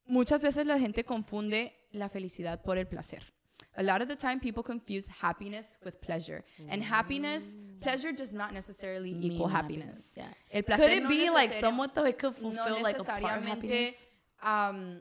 muchas 0.07 0.43
veces 0.43 0.67
la 0.67 0.81
gente 0.81 1.05
confunde 1.05 1.73
la 1.93 2.09
felicidad 2.09 2.61
por 2.61 2.79
el 2.79 2.89
placer. 2.89 3.33
A 3.77 3.83
lot 3.83 4.03
of 4.03 4.09
the 4.09 4.17
time, 4.17 4.41
people 4.41 4.63
confuse 4.63 5.07
happiness 5.07 5.79
with 5.85 6.01
pleasure. 6.01 6.45
And 6.69 6.83
happiness, 6.83 7.57
pleasure 7.81 8.13
does 8.13 8.35
not 8.35 8.53
necessarily 8.53 9.11
equal 9.11 9.47
Mean 9.47 9.57
happiness. 9.57 10.15
Yeah. 10.17 10.27
El 10.53 10.63
Could 10.65 10.91
it 10.91 11.03
no 11.05 11.09
be 11.09 11.31
like 11.31 11.51
necesari- 11.53 11.61
somewhat 11.61 11.95
though? 11.95 12.05
It 12.05 12.19
could 12.19 12.35
fulfill 12.35 12.77
no 12.77 12.83
like 12.83 12.99
a 12.99 13.05
part 13.05 13.23
of 13.23 13.45
necesariamente, 13.45 13.49
happiness. 13.49 14.07
um, 14.43 15.01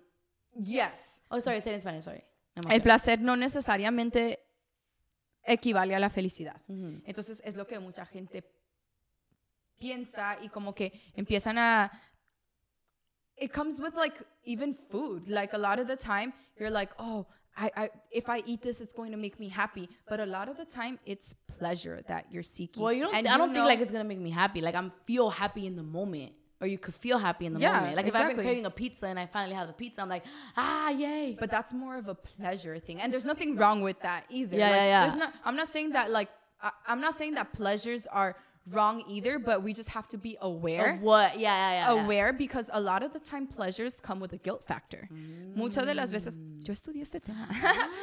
yes. 0.56 1.22
Oh, 1.32 1.40
sorry, 1.40 1.60
say 1.62 1.72
it 1.72 1.76
in 1.76 1.82
Spanish. 1.82 2.04
Sorry. 2.04 2.24
El 2.70 2.82
placer 2.82 3.20
no 3.20 3.36
necesariamente 3.36 4.38
equivale 5.48 5.96
a 5.96 6.00
la 6.00 6.10
felicidad. 6.10 6.62
Ujú. 6.70 7.02
Entonces 7.06 7.42
es 7.44 7.56
lo 7.56 7.66
que 7.66 7.80
mucha 7.80 8.06
gente 8.06 8.44
piensa 9.80 10.38
y 10.42 10.50
como 10.50 10.74
que 10.74 10.92
empiezan 11.16 11.58
a 11.58 11.90
it 13.38 13.54
comes 13.54 13.80
with 13.80 13.96
like 13.96 14.22
even 14.44 14.74
food. 14.74 15.28
Like 15.30 15.54
a 15.54 15.58
lot 15.58 15.80
of 15.80 15.88
the 15.88 15.96
time 15.96 16.34
you're 16.60 16.70
like, 16.70 16.92
"Oh, 17.00 17.26
I, 17.66 17.72
I 17.82 17.90
if 18.12 18.30
I 18.30 18.38
eat 18.52 18.62
this 18.68 18.80
it's 18.84 18.94
going 19.00 19.12
to 19.12 19.18
make 19.26 19.36
me 19.44 19.50
happy." 19.50 19.86
But 20.08 20.20
a 20.20 20.26
lot 20.38 20.48
of 20.52 20.56
the 20.62 20.66
time 20.66 20.98
it's 21.06 21.28
pleasure 21.58 21.98
that 22.08 22.24
you're 22.32 22.44
seeking. 22.58 22.82
Well, 22.84 22.94
you 22.94 23.04
don't. 23.04 23.16
And 23.16 23.28
I 23.28 23.38
don't 23.38 23.54
think 23.54 23.66
like 23.66 23.82
it's 23.82 23.92
gonna 23.92 24.12
make 24.14 24.20
me 24.28 24.32
happy. 24.44 24.62
Like 24.62 24.76
I'm 24.76 24.92
feel 25.06 25.30
happy 25.30 25.64
in 25.68 25.76
the 25.76 25.84
moment, 26.00 26.32
or 26.62 26.68
you 26.68 26.78
could 26.78 26.96
feel 26.96 27.18
happy 27.18 27.46
in 27.48 27.54
the 27.54 27.60
Yeah, 27.60 27.74
moment. 27.74 27.96
Like 27.98 28.08
if 28.08 28.16
I've 28.16 28.28
been 28.34 28.38
craving 28.46 28.66
a 28.66 28.72
pizza 28.72 29.06
and 29.08 29.20
I 29.20 29.26
finally 29.26 29.56
have 29.56 29.68
the 29.68 29.74
pizza, 29.84 30.02
I'm 30.02 30.10
like, 30.10 30.26
ah, 30.58 30.90
yay. 30.90 31.38
but 31.40 31.50
that's 31.50 31.72
more 31.74 31.98
of 31.98 32.08
a 32.08 32.16
pleasure 32.16 32.80
thing 32.80 33.02
and 33.02 33.12
there's 33.14 33.26
nothing 33.34 33.56
wrong 33.58 33.82
with 33.82 34.00
that 34.02 34.22
either 34.30 34.58
Yeah, 34.58 34.70
Like, 34.70 34.78
yeah, 34.78 34.86
yeah. 34.94 35.02
there's 35.04 35.16
not 35.24 35.34
i'm 35.46 35.56
not 35.62 35.68
saying 35.68 35.92
that 35.98 36.12
like 36.12 36.30
I, 36.62 36.72
i'm 36.88 37.02
not 37.02 37.14
saying 37.16 37.34
that 37.36 37.54
pleasures 37.54 38.08
are 38.08 38.36
wrong 38.72 39.04
either 39.08 39.40
but 39.40 39.64
we 39.64 39.74
just 39.74 39.90
have 39.90 40.08
to 40.08 40.18
be 40.18 40.38
aware 40.42 40.96
of 40.96 41.02
what? 41.02 41.40
Yeah, 41.40 41.50
yeah, 41.56 41.72
yeah. 41.72 41.94
yeah. 41.94 42.04
aware 42.04 42.34
because 42.34 42.70
a 42.74 42.80
lot 42.80 43.04
of 43.04 43.14
the 43.14 43.20
time 43.20 43.48
pleasures 43.48 44.00
come 44.02 44.20
with 44.20 44.34
a 44.34 44.38
guilt 44.38 44.64
factor 44.64 45.08
muchas 45.56 45.86
de 45.86 45.94
las 45.94 46.12
veces 46.12 46.38
yo 46.64 46.74
estudié 46.74 47.02
este 47.02 47.20
tema 47.20 47.48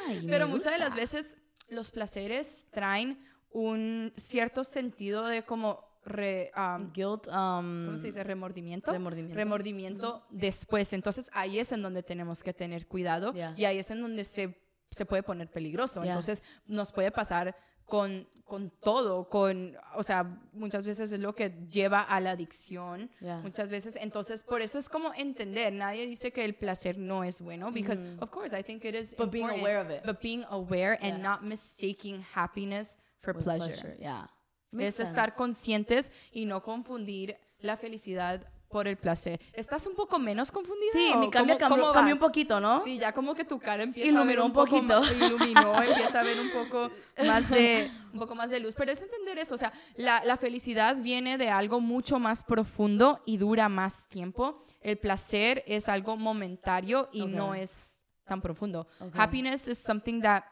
Ay, 0.09 0.27
pero 0.29 0.49
muchas 0.49 0.73
de 0.73 0.79
las 0.79 0.95
veces 0.95 1.37
los 1.69 1.91
placeres 1.91 2.67
traen 2.71 3.19
un 3.51 4.13
cierto 4.17 4.65
sentido 4.65 5.27
de 5.27 5.43
como 5.43 5.87
re, 6.07 6.53
um, 6.57 6.93
Guilt. 6.93 7.27
Um. 7.29 7.85
¿cómo 7.85 7.99
se 7.99 8.07
dice? 8.07 8.23
Remordimiento. 8.25 8.93
Remordimiento. 8.93 9.37
Remordimiento 9.37 10.27
después. 10.31 10.93
Entonces 10.93 11.31
ahí 11.33 11.59
es 11.59 11.73
en 11.73 11.83
donde 11.83 12.03
tenemos 12.03 12.43
que 12.43 12.55
tener 12.55 12.87
cuidado 12.87 13.33
Yeah. 13.33 13.55
y 13.57 13.65
ahí 13.65 13.79
es 13.79 13.91
en 13.91 14.01
donde 14.01 14.25
se, 14.25 14.57
se 14.91 15.05
puede 15.05 15.23
poner 15.23 15.51
peligroso. 15.51 16.03
Yeah. 16.03 16.13
Entonces 16.13 16.43
nos 16.67 16.93
puede 16.93 17.11
pasar 17.11 17.57
con, 17.87 18.29
con 18.45 18.71
todo, 18.71 19.29
con, 19.29 19.77
o 19.95 20.03
sea, 20.03 20.25
muchas 20.53 20.85
veces 20.85 21.11
es 21.13 21.21
lo 21.21 21.35
que 21.35 21.51
lleva 21.71 22.01
a 22.01 22.21
la 22.21 22.33
adicción. 22.33 23.11
Yeah. 23.21 23.39
Muchas 23.39 23.71
veces, 23.71 23.97
entonces 23.97 24.43
por 24.43 24.63
eso 24.63 24.79
es 24.79 24.89
como 24.89 25.13
entender, 25.15 25.73
nadie 25.73 26.07
dice 26.07 26.33
que 26.33 26.45
el 26.45 26.55
placer 26.55 26.99
no 26.99 27.25
es 27.25 27.41
bueno, 27.41 27.73
because 27.73 28.03
of 28.21 28.31
course 28.31 28.57
I 28.57 28.63
think 28.63 28.85
it 28.85 28.95
is. 28.95 29.17
But 29.17 29.31
being 29.31 29.51
aware 29.51 29.81
of 29.81 29.91
it. 29.91 30.05
But 30.05 30.21
being 30.21 30.45
aware 30.51 30.99
and 31.03 31.23
not 31.23 31.43
mistaking 31.43 32.25
happiness 32.35 32.99
for 33.21 33.35
with 33.35 33.45
pleasure 33.45 33.97
Yeah. 33.99 34.31
Es 34.73 35.01
estar 35.01 35.31
sense. 35.31 35.37
conscientes 35.37 36.13
y 36.33 36.45
no 36.45 36.61
confundir 36.63 37.37
la 37.61 37.77
felicidad 37.77 38.47
por 38.77 38.87
el 38.87 38.99
placer. 38.99 39.41
¿Estás 39.55 39.87
un 39.87 39.95
poco 39.95 40.19
menos 40.19 40.53
confundida? 40.53 40.93
Sí, 40.93 41.15
mi 41.17 41.31
cambia, 41.31 41.55
cómo- 41.57 41.69
cambió, 41.71 41.93
cambió 41.95 42.13
un 42.15 42.21
poquito, 42.21 42.61
¿no? 42.61 42.85
Sí, 42.85 42.99
ya 42.99 43.11
como 43.11 43.35
que 43.35 43.43
tu 43.43 43.59
cara 43.59 43.83
empieza 43.85 44.11
a 44.11 44.13
Iluminó 44.13 44.27
ver 44.29 44.41
un, 44.45 44.53
poquito. 44.53 45.01
más- 45.01 45.13
iluminó, 45.13 45.83
empieza 45.83 46.21
a 46.21 46.23
ver 46.23 46.39
un 46.39 46.51
poco 46.51 46.91
más 47.25 47.49
de 47.49 47.91
un 48.13 48.19
poco 48.19 48.35
más 48.35 48.51
de 48.51 48.61
luz, 48.61 48.75
pero 48.77 48.93
es 48.93 49.01
entender 49.01 49.39
eso, 49.39 49.55
o 49.55 49.59
sea, 49.59 49.73
la, 49.95 50.23
la 50.27 50.37
felicidad 50.37 50.97
viene 51.01 51.39
de 51.39 51.49
algo 51.49 51.81
mucho 51.81 52.19
más 52.19 52.43
profundo 52.45 53.23
y 53.25 53.39
dura 53.39 53.71
más 53.71 54.09
tiempo. 54.11 54.63
El 54.83 54.99
placer 54.99 55.65
es 55.67 55.89
algo 55.89 56.19
momentario 56.19 57.09
y 57.13 57.23
Ok. 57.23 57.29
no 57.31 57.55
es 57.55 58.03
tan 58.27 58.43
profundo. 58.43 58.87
Ok. 59.01 59.15
Happiness 59.17 59.69
is 59.69 59.79
something 59.79 60.21
that 60.21 60.45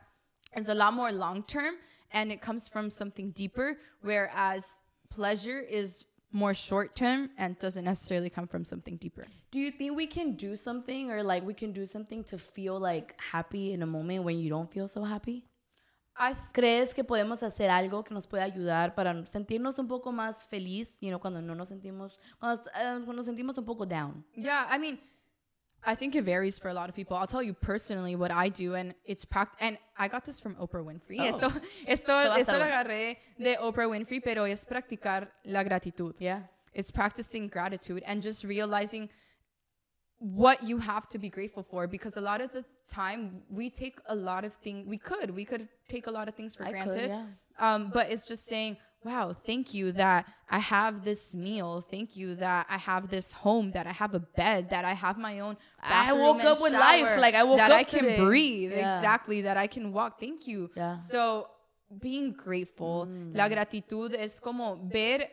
is 0.57 0.71
a 0.71 0.75
lot 0.75 0.95
more 0.95 1.13
long 1.13 1.45
term 1.45 1.75
and 2.11 2.33
it 2.33 2.41
comes 2.43 2.71
from 2.71 2.91
something 2.91 3.33
deeper, 3.35 3.77
whereas 4.03 4.83
pleasure 5.15 5.61
is 5.69 6.07
more 6.35 6.53
short 6.53 6.95
term 6.97 7.31
and 7.39 7.57
doesn't 7.61 7.85
necessarily 7.85 8.29
come 8.29 8.47
from 8.49 8.65
something 8.65 8.97
deeper. 8.99 9.25
Do 9.53 9.59
you 9.61 9.71
think 9.71 9.97
we 9.97 10.07
can 10.07 10.33
do 10.37 10.57
something 10.57 11.11
or 11.11 11.23
like 11.23 11.47
we 11.47 11.55
can 11.55 11.73
do 11.73 11.87
something 11.87 12.25
to 12.25 12.37
feel 12.39 12.79
like 12.79 13.15
happy 13.19 13.73
in 13.73 13.83
a 13.83 13.87
moment 13.87 14.25
when 14.25 14.39
you 14.41 14.51
don't 14.51 14.71
feel 14.71 14.89
so 14.89 15.05
happy? 15.05 15.45
I 16.17 16.33
th- 16.35 16.53
¿Crees 16.53 16.93
que 16.95 17.03
podemos 17.05 17.43
hacer 17.43 17.71
algo 17.71 18.05
que 18.05 18.13
nos 18.15 18.27
pueda 18.27 18.45
ayudar 18.45 18.95
para 18.95 19.25
sentirnos 19.27 19.79
un 19.79 19.89
poco 19.89 20.13
más 20.13 20.47
feliz, 20.47 20.99
you 21.01 21.11
know, 21.11 21.19
cuando 21.21 21.41
no 21.41 21.55
nos 21.55 21.69
sentimos, 21.71 22.19
cuando, 22.39 22.63
eh, 22.71 23.03
cuando 23.05 23.15
nos 23.15 23.27
sentimos 23.27 23.57
un 23.59 23.65
poco 23.65 23.85
down? 23.87 24.25
yeah, 24.37 24.67
I 24.71 24.79
mean, 24.79 24.99
I 25.87 25.95
think 25.95 26.15
it 26.15 26.25
varies 26.25 26.59
for 26.59 26.69
a 26.69 26.75
lot 26.75 26.89
of 26.89 26.95
people. 26.95 27.17
I'll 27.17 27.27
tell 27.27 27.43
you 27.43 27.53
personally 27.53 28.17
what 28.17 28.31
I 28.31 28.49
do, 28.49 28.75
and 28.75 28.95
it's 29.05 29.25
pract. 29.25 29.53
And 29.61 29.79
I 29.99 30.09
got 30.09 30.25
this 30.25 30.41
from 30.41 30.55
Oprah 30.57 30.85
Winfrey. 30.85 31.19
Oh. 31.21 31.25
Esto, 31.25 31.53
esto, 31.87 32.23
So 32.23 32.33
esto 32.41 32.53
lo 32.59 32.65
agarré 32.65 33.19
de 33.39 33.57
Oprah 33.57 33.89
Winfrey, 33.89 34.23
pero 34.23 34.45
es 34.45 34.65
practicar 34.65 35.29
la 35.45 35.63
gratitud. 35.63 36.15
Yeah. 36.19 36.41
It's 36.73 36.91
practicing 36.91 37.49
gratitude 37.49 38.03
and 38.07 38.23
just 38.23 38.45
realizing 38.45 39.09
what 40.19 40.63
you 40.63 40.79
have 40.79 41.09
to 41.09 41.19
be 41.19 41.29
grateful 41.29 41.63
for 41.63 41.87
because 41.87 42.17
a 42.17 42.21
lot 42.21 42.41
of 42.41 42.51
the 42.53 42.65
time 42.89 43.43
we 43.51 43.69
take 43.69 43.99
a 44.07 44.15
lot 44.15 44.45
of 44.45 44.55
things 44.55 44.87
we 44.89 44.97
could 44.97 45.31
we 45.31 45.45
could 45.45 45.69
take 45.89 46.07
a 46.07 46.11
lot 46.11 46.29
of 46.29 46.35
things 46.35 46.55
for 46.57 46.65
I 46.65 46.73
could, 46.73 46.93
granted 46.93 47.11
yeah. 47.11 47.27
um 47.59 47.91
but 47.93 48.11
it's 48.11 48.27
just 48.27 48.47
saying 48.47 48.79
wow 49.05 49.33
thank 49.33 49.75
you 49.75 49.93
that 49.93 50.27
i 50.51 50.59
have 50.59 51.05
this 51.05 51.35
meal 51.35 51.81
thank 51.81 52.17
you 52.17 52.35
that 52.35 52.67
i 52.71 52.79
have 52.79 53.09
this 53.09 53.33
home 53.33 53.71
that 53.73 53.87
i 53.87 53.93
have 53.93 54.15
a 54.15 54.21
bed 54.21 54.71
that 54.71 54.85
i 54.85 54.93
have 54.95 55.19
my 55.19 55.41
own 55.41 55.57
I 55.83 56.13
woke 56.13 56.43
up 56.45 56.61
with 56.61 56.73
life, 56.73 57.19
like, 57.19 57.35
I 57.35 57.45
woke 57.45 57.61
up 57.61 57.69
today 57.69 57.69
that 57.69 57.73
up 57.73 57.81
i 57.81 57.85
can 57.85 58.01
today. 58.01 58.25
breathe 58.25 58.73
Yeah. 58.73 58.97
exactly 58.97 59.43
that 59.43 59.57
i 59.57 59.67
can 59.67 59.93
walk 59.93 60.19
thank 60.19 60.47
you 60.47 60.71
Yeah. 60.77 60.97
so 60.97 61.49
being 62.01 62.33
grateful 62.33 63.07
Mm. 63.07 63.35
la 63.35 63.49
gratitud 63.49 64.15
es 64.15 64.41
como 64.41 64.77
ver 64.89 65.31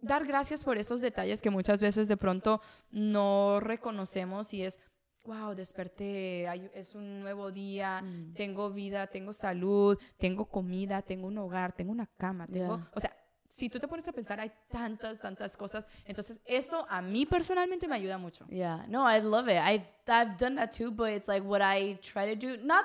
dar 0.00 0.24
gracias 0.24 0.64
por 0.64 0.76
esos 0.78 1.00
detalles 1.00 1.40
que 1.40 1.50
muchas 1.50 1.80
veces 1.80 2.08
de 2.08 2.16
pronto 2.16 2.60
no 2.90 3.60
reconocemos 3.60 4.52
y 4.54 4.62
es, 4.64 4.80
wow, 5.26 5.54
desperté, 5.54 6.46
hay- 6.48 6.70
es 6.74 6.94
un 6.94 7.20
nuevo 7.20 7.50
día, 7.50 8.02
Mm. 8.02 8.34
tengo 8.34 8.70
vida, 8.70 9.06
tengo 9.06 9.32
salud, 9.32 9.98
tengo 10.18 10.44
comida, 10.46 11.02
tengo 11.02 11.26
un 11.28 11.38
hogar, 11.38 11.72
tengo 11.72 11.92
una 11.92 12.06
cama, 12.18 12.46
tengo, 12.46 12.76
Yeah. 12.76 12.90
o 12.94 13.00
sea, 13.00 13.16
si 13.48 13.68
tú 13.68 13.78
te 13.78 13.86
pones 13.86 14.08
a 14.08 14.12
pensar, 14.12 14.40
hay 14.40 14.50
tantas, 14.70 15.20
tantas 15.20 15.56
cosas, 15.56 15.86
entonces 16.06 16.40
eso 16.46 16.86
a 16.88 17.02
mí 17.02 17.26
personalmente 17.26 17.86
me 17.86 17.94
ayuda 17.96 18.16
mucho. 18.18 18.46
Yeah, 18.48 18.84
no, 18.88 19.06
I 19.06 19.20
love 19.20 19.48
it. 19.48 19.58
I've 19.62 19.86
I've 20.06 20.36
done 20.38 20.56
that 20.56 20.70
too, 20.72 20.90
but 20.90 21.10
it's 21.10 21.28
like 21.28 21.44
what 21.46 21.60
I 21.62 21.98
try 22.00 22.26
to 22.26 22.34
do, 22.34 22.56
not 22.64 22.84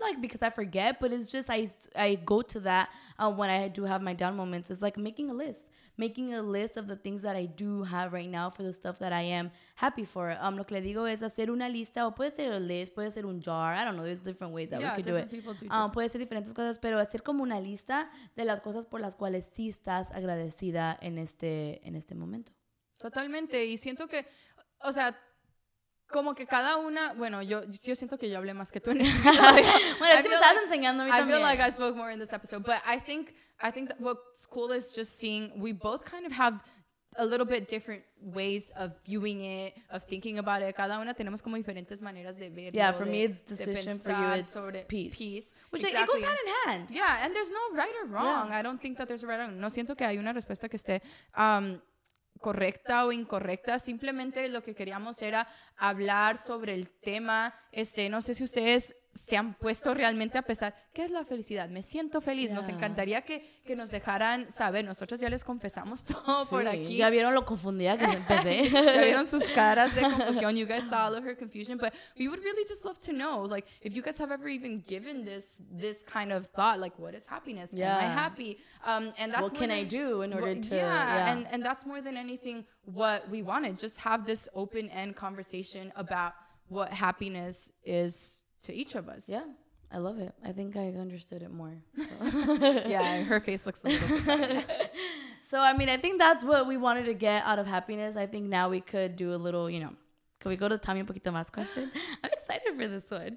like 0.00 0.20
because 0.20 0.42
I 0.42 0.50
forget, 0.50 0.98
but 1.00 1.12
it's 1.12 1.30
just 1.32 1.48
I 1.48 1.66
I 1.94 2.16
go 2.16 2.42
to 2.42 2.60
that 2.60 2.88
uh, 3.18 3.30
when 3.34 3.48
I 3.48 3.68
do 3.68 3.84
have 3.84 4.02
my 4.02 4.14
down 4.14 4.36
moments. 4.36 4.70
It's 4.70 4.82
like 4.82 4.98
making 5.00 5.30
a 5.30 5.32
list, 5.34 5.66
making 5.96 6.34
a 6.34 6.42
list 6.42 6.76
of 6.76 6.86
the 6.86 6.96
things 6.96 7.22
that 7.22 7.36
I 7.36 7.46
do 7.46 7.82
have 7.84 8.12
right 8.12 8.28
now 8.28 8.50
for 8.50 8.62
the 8.62 8.72
stuff 8.72 8.98
that 8.98 9.12
I 9.12 9.22
am 9.22 9.50
happy 9.76 10.04
for. 10.04 10.36
Um, 10.40 10.56
lo 10.56 10.64
que 10.64 10.74
le 10.74 10.80
digo 10.82 11.06
es 11.06 11.22
hacer 11.22 11.50
una 11.50 11.68
lista 11.68 12.06
o 12.06 12.14
puede 12.14 12.30
ser 12.30 12.52
a 12.52 12.58
list, 12.58 12.94
puede 12.94 13.10
ser 13.12 13.26
un 13.26 13.40
jar. 13.40 13.74
I 13.74 13.84
don't 13.84 13.96
know. 13.96 14.04
There's 14.04 14.20
different 14.22 14.54
ways 14.54 14.70
that 14.70 14.80
Yeah, 14.80 14.96
we 14.96 15.02
could 15.02 15.06
do 15.06 15.16
it. 15.16 15.30
do 15.30 15.66
Um, 15.70 15.90
puede 15.92 16.08
ser 16.08 16.18
diferentes 16.20 16.52
cosas, 16.54 16.78
pero 16.78 16.98
hacer 16.98 17.22
como 17.22 17.42
una 17.42 17.60
lista 17.60 18.10
de 18.36 18.44
las 18.44 18.60
cosas 18.60 18.86
por 18.86 19.00
las 19.00 19.16
cuales 19.16 19.48
sí 19.52 19.68
estás 19.68 20.10
agradecida 20.12 20.96
en 21.00 21.18
este 21.18 21.86
en 21.86 21.96
este 21.96 22.14
momento. 22.14 22.52
Totalmente, 22.98 23.64
y 23.66 23.76
siento 23.78 24.06
que, 24.06 24.26
o 24.84 24.92
sea, 24.92 25.16
como 26.12 26.34
que 26.34 26.46
cada 26.46 26.76
una, 26.76 27.14
bueno, 27.14 27.42
yo, 27.42 27.64
yo 27.64 27.96
siento 27.96 28.18
que 28.18 28.28
yo 28.30 28.38
hablé 28.38 28.54
más 28.54 28.70
que 28.70 28.80
tú 28.80 28.90
en 28.92 29.00
este. 29.02 29.22
Bueno, 29.22 29.50
I 29.58 29.62
que 29.62 29.62
me 29.64 30.22
feel 30.22 30.32
estabas 30.34 30.54
like- 30.54 30.64
enseñando 30.66 31.02
a 31.02 31.06
mí 31.06 31.10
I 31.12 31.18
también. 31.18 31.38
feel 31.38 31.42
like 31.48 31.60
I 31.60 31.70
spoke 31.72 31.96
more 31.96 32.12
in 32.12 32.18
this 32.20 32.32
episode, 32.32 32.62
but 32.64 32.76
I 32.86 33.00
think 33.00 33.34
I 33.60 33.70
think 33.72 33.88
that 33.88 34.00
what's 34.00 34.46
cool 34.46 34.70
is 34.72 34.94
just 34.94 35.18
seeing 35.18 35.50
we 35.60 35.72
both 35.72 36.04
kind 36.04 36.26
of 36.26 36.32
have 36.32 36.62
a 37.16 37.26
little 37.26 37.44
bit 37.44 37.68
different 37.68 38.02
ways 38.22 38.72
of 38.74 38.92
viewing 39.04 39.42
it, 39.44 39.74
of 39.90 40.02
thinking 40.04 40.38
about 40.38 40.62
it. 40.62 40.74
Cada 40.74 40.98
una 40.98 41.12
tenemos 41.12 41.42
como 41.42 41.56
diferentes 41.58 42.00
maneras 42.00 42.38
de 42.38 42.48
verlo. 42.48 42.72
Yeah, 42.72 42.92
for 42.92 43.04
de- 43.04 43.10
me 43.10 43.24
it's 43.24 43.54
de 43.54 43.66
decision. 43.66 43.98
For 43.98 44.12
you 44.12 44.30
it's 44.32 44.56
peace. 44.88 45.14
peace. 45.16 45.54
Which 45.70 45.82
like, 45.82 45.92
it 45.92 46.06
goes 46.06 46.16
Exactly. 46.16 46.22
hand 46.22 46.38
in 46.40 46.70
hand. 46.70 46.90
Yeah, 46.90 47.22
and 47.24 47.34
there's 47.34 47.52
no 47.52 47.76
right 47.76 47.92
or 48.02 48.06
wrong. 48.08 48.48
Yeah. 48.48 48.58
I 48.58 48.62
don't 48.62 48.80
think 48.80 48.96
that 48.96 49.08
there's 49.08 49.22
a 49.24 49.26
right 49.26 49.40
or 49.40 49.44
wrong. 49.48 49.60
No 49.60 49.68
siento 49.68 49.94
que 49.94 50.06
hay 50.06 50.16
una 50.16 50.32
respuesta 50.32 50.70
que 50.70 50.78
esté 50.78 51.02
um, 51.36 51.78
correcta 52.42 53.06
o 53.06 53.12
incorrecta. 53.12 53.78
Simplemente 53.78 54.46
lo 54.50 54.62
que 54.62 54.74
queríamos 54.74 55.22
era 55.22 55.48
hablar 55.78 56.36
sobre 56.36 56.74
el 56.74 56.90
tema. 56.90 57.54
Este, 57.72 58.10
no 58.10 58.20
sé 58.20 58.34
si 58.34 58.44
ustedes 58.44 58.94
se 59.14 59.36
han 59.36 59.54
puesto 59.54 59.92
realmente 59.94 60.38
a 60.38 60.42
pensar, 60.42 60.74
¿qué 60.94 61.04
es 61.04 61.10
la 61.10 61.24
felicidad? 61.24 61.68
Me 61.68 61.82
siento 61.82 62.20
feliz. 62.20 62.50
Nos 62.50 62.68
encantaría 62.68 63.22
que, 63.22 63.42
que 63.66 63.76
nos 63.76 63.90
dejaran 63.90 64.50
saber. 64.50 64.84
Nosotros 64.84 65.20
ya 65.20 65.28
les 65.28 65.44
confesamos 65.44 66.02
todo 66.04 66.46
por 66.46 66.66
aquí. 66.66 66.96
Ya 66.96 67.10
vieron 67.10 67.34
lo 67.34 67.44
confundida 67.44 67.98
que 67.98 68.04
empecé. 68.06 68.70
Ya 68.72 69.02
vieron 69.02 69.26
sus 69.26 69.44
caras 69.54 69.94
de 69.94 70.02
confusión. 70.02 70.56
You 70.56 70.66
guys 70.66 70.88
saw 70.88 71.06
all 71.06 71.14
of 71.14 71.24
her 71.24 71.36
confusion, 71.36 71.76
but 71.78 71.92
we 72.18 72.28
would 72.28 72.42
really 72.42 72.64
just 72.66 72.84
love 72.84 72.98
to 73.00 73.12
know, 73.12 73.42
like, 73.44 73.66
if 73.82 73.94
you 73.94 74.02
guys 74.02 74.18
have 74.18 74.32
ever 74.32 74.48
even 74.48 74.82
given 74.86 75.24
this 75.24 75.56
this 75.70 76.02
kind 76.02 76.32
of 76.32 76.46
thought, 76.46 76.80
like, 76.80 76.98
what 76.98 77.14
is 77.14 77.26
happiness? 77.26 77.74
Am 77.74 77.80
I 77.82 78.04
happy? 78.04 78.58
Um, 78.84 79.12
and 79.18 79.32
that's 79.32 79.42
What 79.42 79.54
can 79.54 79.70
I 79.70 79.84
do 79.84 80.22
in 80.22 80.32
order 80.32 80.54
what- 80.54 80.62
to- 80.64 80.74
Yeah, 80.76 81.16
yeah. 81.16 81.32
and 81.32 81.46
and 81.52 81.62
that's 81.62 81.84
more 81.84 82.00
than 82.00 82.16
anything 82.16 82.64
what 82.86 83.28
we 83.30 83.42
wanted. 83.42 83.78
Just 83.78 83.98
have 83.98 84.24
this 84.24 84.48
open 84.54 84.88
end 84.90 85.16
conversation 85.16 85.92
about 85.96 86.32
what 86.68 86.90
happiness 86.92 87.70
is 87.84 88.41
to 88.62 88.74
each 88.74 88.94
of 88.94 89.08
us. 89.08 89.28
yeah, 89.28 89.44
I 89.90 89.98
love 89.98 90.18
it. 90.18 90.34
I 90.44 90.52
think 90.52 90.76
I 90.76 90.88
understood 90.88 91.42
it 91.42 91.52
more. 91.52 91.74
yeah. 91.96 93.22
Her 93.24 93.40
face 93.40 93.66
looks 93.66 93.84
a 93.84 93.88
little. 93.88 94.62
So 95.52 95.60
I 95.60 95.76
mean, 95.76 95.90
I 95.90 95.98
think 95.98 96.18
that's 96.18 96.42
what 96.42 96.66
we 96.66 96.78
wanted 96.78 97.04
to 97.04 97.12
get 97.12 97.44
out 97.44 97.58
of 97.58 97.66
happiness. 97.66 98.16
I 98.16 98.26
think 98.26 98.48
now 98.48 98.70
we 98.70 98.80
could 98.80 99.16
do 99.16 99.34
a 99.34 99.36
little, 99.36 99.68
you 99.68 99.80
know, 99.80 99.90
can 100.40 100.48
we 100.48 100.56
go 100.56 100.66
to 100.66 100.78
Tommy 100.78 101.02
poquito 101.02 101.30
más 101.30 101.52
question? 101.52 101.90
I'm 102.24 102.30
excited 102.32 102.74
for 102.74 102.88
this 102.88 103.10
one. 103.10 103.36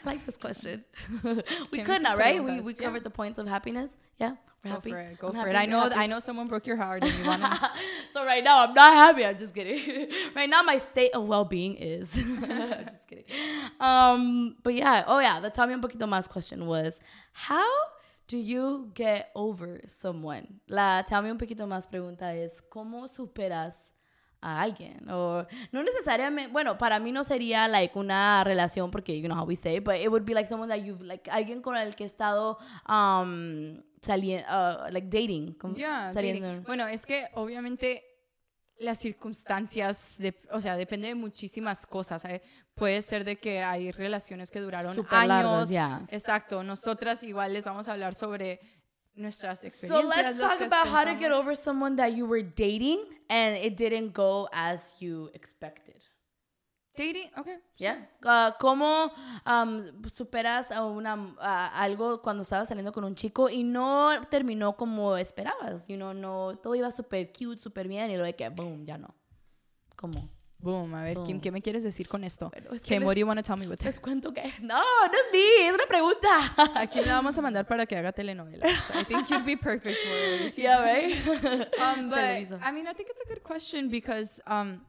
I 0.04 0.08
like 0.08 0.24
this 0.26 0.36
question. 0.36 0.84
we 1.24 1.30
¿Quién 1.78 1.84
could 1.84 2.02
not, 2.02 2.18
right? 2.18 2.42
We 2.42 2.60
we 2.60 2.72
Yeah. 2.74 2.84
covered 2.86 3.04
the 3.04 3.10
points 3.10 3.38
of 3.38 3.46
happiness. 3.46 3.96
Yeah, 4.18 4.36
we're 4.64 4.70
Go 4.70 4.74
happy. 4.76 4.90
for 4.90 4.98
it. 4.98 5.18
Go 5.18 5.26
I'm 5.28 5.32
for 5.34 5.38
happy, 5.40 5.50
it. 5.50 5.56
I 5.56 5.66
know. 5.66 5.90
I 5.94 6.06
know 6.06 6.18
someone 6.20 6.46
broke 6.46 6.66
your 6.66 6.76
heart, 6.76 7.02
and 7.04 7.12
you 7.18 7.24
want 7.26 7.42
to. 7.42 7.70
so 8.12 8.24
right 8.24 8.42
now 8.44 8.64
I'm 8.66 8.74
not 8.74 8.92
happy. 8.94 9.24
I'm 9.24 9.36
just 9.36 9.54
kidding. 9.54 10.08
right 10.34 10.48
now 10.48 10.62
my 10.62 10.78
state 10.78 11.12
of 11.14 11.26
well-being 11.26 11.76
is. 11.76 12.14
Just 12.14 13.08
kidding. 13.08 13.24
Um, 13.80 14.56
but 14.62 14.74
yeah. 14.74 15.04
Oh 15.06 15.18
yeah. 15.20 15.40
The 15.40 15.50
Tommy 15.50 15.72
un 15.74 15.80
poquito 15.80 16.06
más 16.08 16.28
question 16.28 16.66
was, 16.66 16.98
how 17.32 17.68
do 18.26 18.36
you 18.36 18.90
get 18.94 19.30
over 19.34 19.80
someone? 19.86 20.60
La 20.68 21.02
Tell 21.02 21.22
me 21.22 21.30
un 21.30 21.38
poquito 21.38 21.66
más 21.66 21.86
pregunta 21.90 22.34
es, 22.34 22.60
¿cómo 22.70 23.08
superas 23.08 23.92
a 24.40 24.62
alguien? 24.62 25.08
O 25.10 25.46
no 25.72 25.82
necesariamente, 25.82 26.52
bueno, 26.52 26.78
para 26.78 26.98
mí 26.98 27.12
no 27.12 27.24
sería 27.24 27.68
like 27.68 27.98
una 27.98 28.44
relación 28.44 28.90
porque 28.90 29.20
you 29.20 29.26
know 29.26 29.38
how 29.38 29.46
we 29.46 29.56
say, 29.56 29.80
but 29.80 29.96
it 29.96 30.08
would 30.08 30.24
be 30.24 30.34
like 30.34 30.48
someone 30.48 30.68
that 30.68 30.84
you've 30.84 31.04
like 31.04 31.30
alguien 31.30 31.62
con 31.62 31.76
el 31.76 31.94
que 31.94 32.04
he 32.04 32.06
estado 32.06 32.58
um 32.88 33.82
saliendo 34.02 34.46
uh, 34.48 34.90
like 34.90 35.08
dating, 35.08 35.54
como 35.54 35.74
saliendo. 35.76 36.46
dating. 36.46 36.64
Bueno, 36.64 36.86
es 36.86 37.04
que 37.04 37.28
obviamente 37.34 38.02
las 38.80 38.98
circunstancias, 38.98 40.16
de, 40.18 40.34
o 40.50 40.60
sea, 40.60 40.76
depende 40.76 41.08
de 41.08 41.14
muchísimas 41.14 41.86
cosas. 41.86 42.24
¿eh? 42.24 42.40
Puede 42.74 43.02
ser 43.02 43.24
de 43.24 43.36
que 43.36 43.62
hay 43.62 43.92
relaciones 43.92 44.50
que 44.50 44.58
duraron 44.60 44.92
años. 44.92 45.28
largas, 45.28 45.68
ya. 45.68 46.06
Exacto. 46.08 46.62
Nosotras 46.62 47.22
igual 47.22 47.52
les 47.52 47.66
vamos 47.66 47.88
a 47.88 47.92
hablar 47.92 48.14
sobre 48.14 48.58
nuestras 49.14 49.60
So 49.60 49.66
experiencias. 49.66 50.08
let's 50.08 50.38
los 50.38 50.50
talk 50.50 50.60
about 50.60 50.88
how 50.88 51.04
to 51.04 51.14
get 51.14 51.32
over 51.32 51.54
someone 51.54 51.96
that 51.96 52.14
you 52.14 52.26
were 52.26 52.42
dating 52.42 53.04
and 53.28 53.56
it 53.56 53.76
didn't 53.76 54.12
go 54.12 54.48
as 54.52 54.94
you 55.00 55.30
expected. 55.34 55.96
Dating, 56.96 57.30
ok. 57.38 57.48
Yeah. 57.78 57.96
Uh, 58.24 58.52
¿Cómo 58.60 59.10
um, 59.46 60.02
superas 60.12 60.70
a 60.70 60.84
una, 60.84 61.34
a 61.38 61.82
algo 61.82 62.20
cuando 62.20 62.42
estabas 62.42 62.68
saliendo 62.68 62.92
con 62.92 63.04
un 63.04 63.14
chico 63.14 63.48
y 63.48 63.62
no 63.62 64.20
terminó 64.28 64.76
como 64.76 65.16
esperabas? 65.16 65.86
You 65.86 65.96
know, 65.96 66.12
no, 66.12 66.58
todo 66.60 66.74
iba 66.74 66.90
súper 66.90 67.32
cute, 67.32 67.58
súper 67.58 67.88
bien 67.88 68.10
y 68.10 68.14
luego 68.14 68.26
de 68.26 68.34
que, 68.34 68.48
boom, 68.48 68.84
ya 68.84 68.98
no. 68.98 69.14
¿Cómo? 69.96 70.28
Boom, 70.62 70.94
a 70.94 71.02
ver, 71.04 71.16
Kim, 71.24 71.40
¿qué 71.40 71.50
me 71.50 71.62
quieres 71.62 71.82
decir 71.82 72.06
con 72.06 72.22
esto? 72.22 72.50
Bueno, 72.50 72.74
es 72.74 72.82
que 72.82 72.88
Kim, 72.88 72.98
les- 73.00 73.06
what 73.06 73.14
do 73.14 73.20
you 73.20 73.26
want 73.26 73.38
to 73.38 73.42
tell 73.42 73.56
me 73.56 73.66
with 73.66 73.78
this? 73.78 73.86
Les 73.86 74.00
cuento 74.02 74.32
que... 74.34 74.42
No, 74.60 74.76
no 75.06 75.12
es 75.12 75.32
mí, 75.32 75.66
es 75.66 75.72
una 75.72 75.86
pregunta. 75.86 76.28
Aquí 76.80 77.00
la 77.00 77.14
vamos 77.14 77.38
a 77.38 77.40
mandar 77.42 77.66
para 77.66 77.86
que 77.86 77.96
haga 77.96 78.12
telenovelas. 78.12 78.90
I 78.94 79.04
think 79.04 79.30
you'd 79.30 79.46
be 79.46 79.56
perfect 79.56 79.96
for 79.96 80.46
it. 80.46 80.58
yeah, 80.58 80.82
right? 80.82 81.14
Um, 81.80 82.10
but 82.10 82.18
I 82.62 82.72
mean, 82.72 82.86
I 82.86 82.92
think 82.92 83.08
it's 83.10 83.22
a 83.22 83.28
good 83.28 83.42
question 83.42 83.88
because 83.88 84.42
um, 84.46 84.82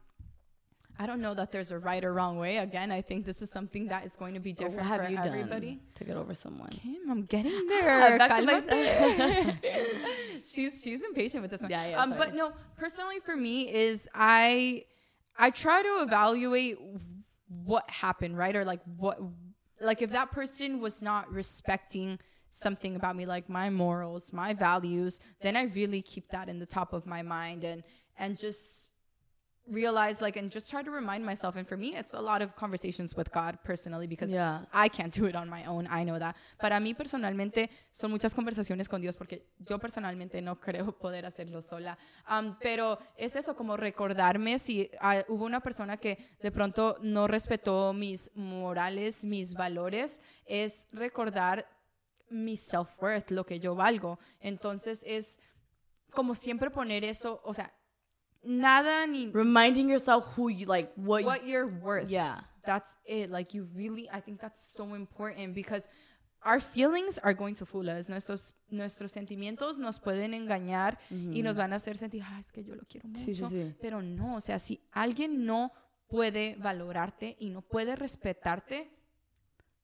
I 0.98 1.06
don't 1.06 1.22
know 1.22 1.32
that 1.34 1.50
there's 1.52 1.70
a 1.72 1.78
right 1.78 2.04
or 2.04 2.12
wrong 2.12 2.36
way. 2.36 2.58
Again, 2.58 2.92
I 2.92 3.00
think 3.00 3.24
this 3.24 3.40
is 3.40 3.50
something 3.50 3.88
that 3.88 4.04
is 4.04 4.14
going 4.14 4.34
to 4.34 4.40
be 4.40 4.50
What 4.50 4.58
different 4.58 4.86
have 4.86 5.04
for 5.06 5.10
you 5.10 5.16
everybody. 5.16 5.80
to 5.94 6.04
get 6.04 6.16
over 6.18 6.34
someone? 6.34 6.68
Kim, 6.68 7.10
I'm 7.10 7.22
getting 7.24 7.66
there. 7.68 8.18
Cálmate. 8.18 9.56
she's 10.44 10.82
she's 10.82 11.02
impatient 11.02 11.40
with 11.40 11.50
this 11.50 11.62
one. 11.62 11.70
Yeah, 11.70 11.86
yeah, 11.88 12.02
Um, 12.02 12.10
but 12.18 12.34
no, 12.34 12.52
personally 12.76 13.20
for 13.24 13.36
me 13.36 13.72
is 13.72 14.06
I 14.14 14.84
I 15.36 15.50
try 15.50 15.82
to 15.82 16.02
evaluate 16.02 16.78
what 17.64 17.88
happened, 17.90 18.36
right? 18.36 18.54
Or 18.54 18.64
like 18.64 18.80
what 18.96 19.18
like 19.80 20.02
if 20.02 20.10
that 20.10 20.30
person 20.30 20.80
was 20.80 21.02
not 21.02 21.30
respecting 21.32 22.18
something 22.48 22.96
about 22.96 23.16
me 23.16 23.26
like 23.26 23.48
my 23.48 23.70
morals, 23.70 24.32
my 24.32 24.54
values, 24.54 25.20
then 25.40 25.56
I 25.56 25.64
really 25.64 26.02
keep 26.02 26.28
that 26.30 26.48
in 26.48 26.58
the 26.58 26.66
top 26.66 26.92
of 26.92 27.06
my 27.06 27.22
mind 27.22 27.64
and 27.64 27.82
and 28.18 28.38
just 28.38 28.91
realize 29.70 30.20
like 30.20 30.36
and 30.38 30.50
just 30.50 30.70
try 30.70 30.82
to 30.82 30.90
remind 30.90 31.24
myself 31.24 31.56
and 31.56 31.66
for 31.68 31.76
me 31.76 31.94
it's 31.94 32.14
a 32.14 32.20
lot 32.20 32.42
of 32.42 32.54
conversations 32.56 33.14
with 33.16 33.30
God 33.32 33.58
personally 33.62 34.06
because 34.06 34.30
Yeah. 34.32 34.64
I 34.72 34.88
can't 34.88 35.12
do 35.12 35.26
it 35.26 35.36
on 35.36 35.48
my 35.48 35.64
own, 35.66 35.86
I 35.88 36.04
know 36.04 36.18
that. 36.18 36.36
Para 36.58 36.80
mí 36.80 36.94
personalmente 36.94 37.70
son 37.92 38.10
muchas 38.10 38.34
conversaciones 38.34 38.88
con 38.88 39.00
Dios 39.00 39.16
porque 39.16 39.46
yo 39.60 39.78
personalmente 39.78 40.42
no 40.42 40.56
creo 40.56 40.92
poder 40.98 41.26
hacerlo 41.26 41.62
sola. 41.62 41.96
Um, 42.28 42.56
pero 42.60 42.98
es 43.16 43.36
eso, 43.36 43.54
como 43.54 43.76
recordarme 43.76 44.58
si 44.58 44.90
ah, 45.00 45.24
hubo 45.28 45.44
una 45.44 45.60
persona 45.60 45.96
que 45.96 46.18
de 46.40 46.50
pronto 46.50 46.96
no 47.00 47.28
respetó 47.28 47.92
mis 47.92 48.30
morales, 48.34 49.24
mis 49.24 49.54
valores, 49.54 50.20
es 50.44 50.86
recordar 50.92 51.68
mi 52.30 52.56
self-worth, 52.56 53.30
lo 53.30 53.44
que 53.44 53.60
yo 53.60 53.74
valgo. 53.74 54.18
Entonces 54.40 55.04
es 55.06 55.38
como 56.10 56.34
siempre 56.34 56.70
poner 56.70 57.04
eso, 57.04 57.40
o 57.44 57.54
sea, 57.54 57.72
nada 58.44 59.06
ni 59.06 59.30
Reminding 59.32 59.88
yourself 59.88 60.36
who 60.36 60.48
you 60.48 60.66
like, 60.66 60.90
what, 60.96 61.24
what 61.24 61.46
you're 61.46 61.66
worth. 61.66 62.08
yeah. 62.08 62.40
That's 62.64 62.96
it. 63.06 63.30
Like 63.30 63.54
you 63.54 63.68
really, 63.74 64.08
I 64.12 64.20
think 64.20 64.40
that's 64.40 64.60
so 64.60 64.94
important 64.94 65.52
because 65.52 65.88
our 66.44 66.60
feelings 66.60 67.18
are 67.18 67.34
going 67.34 67.56
to 67.56 67.66
fool 67.66 67.88
us. 67.90 68.08
Nuestros, 68.08 68.54
nuestros 68.70 69.10
sentimientos 69.12 69.78
nos 69.80 69.98
pueden 69.98 70.32
engañar 70.32 70.96
y 71.10 71.42
nos 71.42 71.56
van 71.56 71.72
a 71.72 71.76
hacer 71.76 71.96
sentir, 71.96 72.22
ah, 72.24 72.38
es 72.38 72.52
que 72.52 72.62
yo 72.62 72.74
lo 72.76 72.82
quiero 72.88 73.08
mucho. 73.08 73.20
Sí, 73.24 73.34
sí, 73.34 73.44
sí. 73.50 73.74
Pero 73.80 74.00
no, 74.00 74.36
o 74.36 74.40
sea, 74.40 74.58
si 74.60 74.80
alguien 74.92 75.44
no 75.44 75.72
puede 76.08 76.56
valorarte 76.56 77.36
y 77.40 77.50
no 77.50 77.62
puede 77.62 77.96
respetarte, 77.96 78.90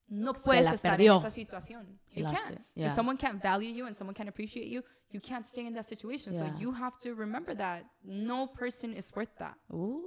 no 0.09 0.33
puedes 0.33 0.67
estar 0.73 0.97
perdió. 0.97 1.13
en 1.15 1.19
esa 1.19 1.31
situación. 1.31 1.99
You 2.15 2.25
Lost 2.25 2.37
can't. 2.37 2.61
yeah. 2.75 2.87
If 2.87 2.93
someone 2.93 3.17
can't 3.17 3.41
value 3.41 3.71
you 3.71 3.87
and 3.87 3.95
someone 3.97 4.15
can't 4.15 4.29
appreciate 4.29 4.67
you, 4.69 4.83
you 5.11 5.21
can't 5.21 5.47
stay 5.47 5.67
in 5.67 5.75
that 5.75 5.85
situation. 5.87 6.33
Yeah. 6.33 6.41
So 6.41 6.53
you 6.59 6.73
have 6.73 6.99
to 7.01 7.15
remember 7.15 7.55
that 7.55 7.85
no 8.05 8.47
person 8.47 8.93
is 8.95 9.11
worth 9.15 9.35
that. 9.39 9.55
Ooh, 9.73 10.03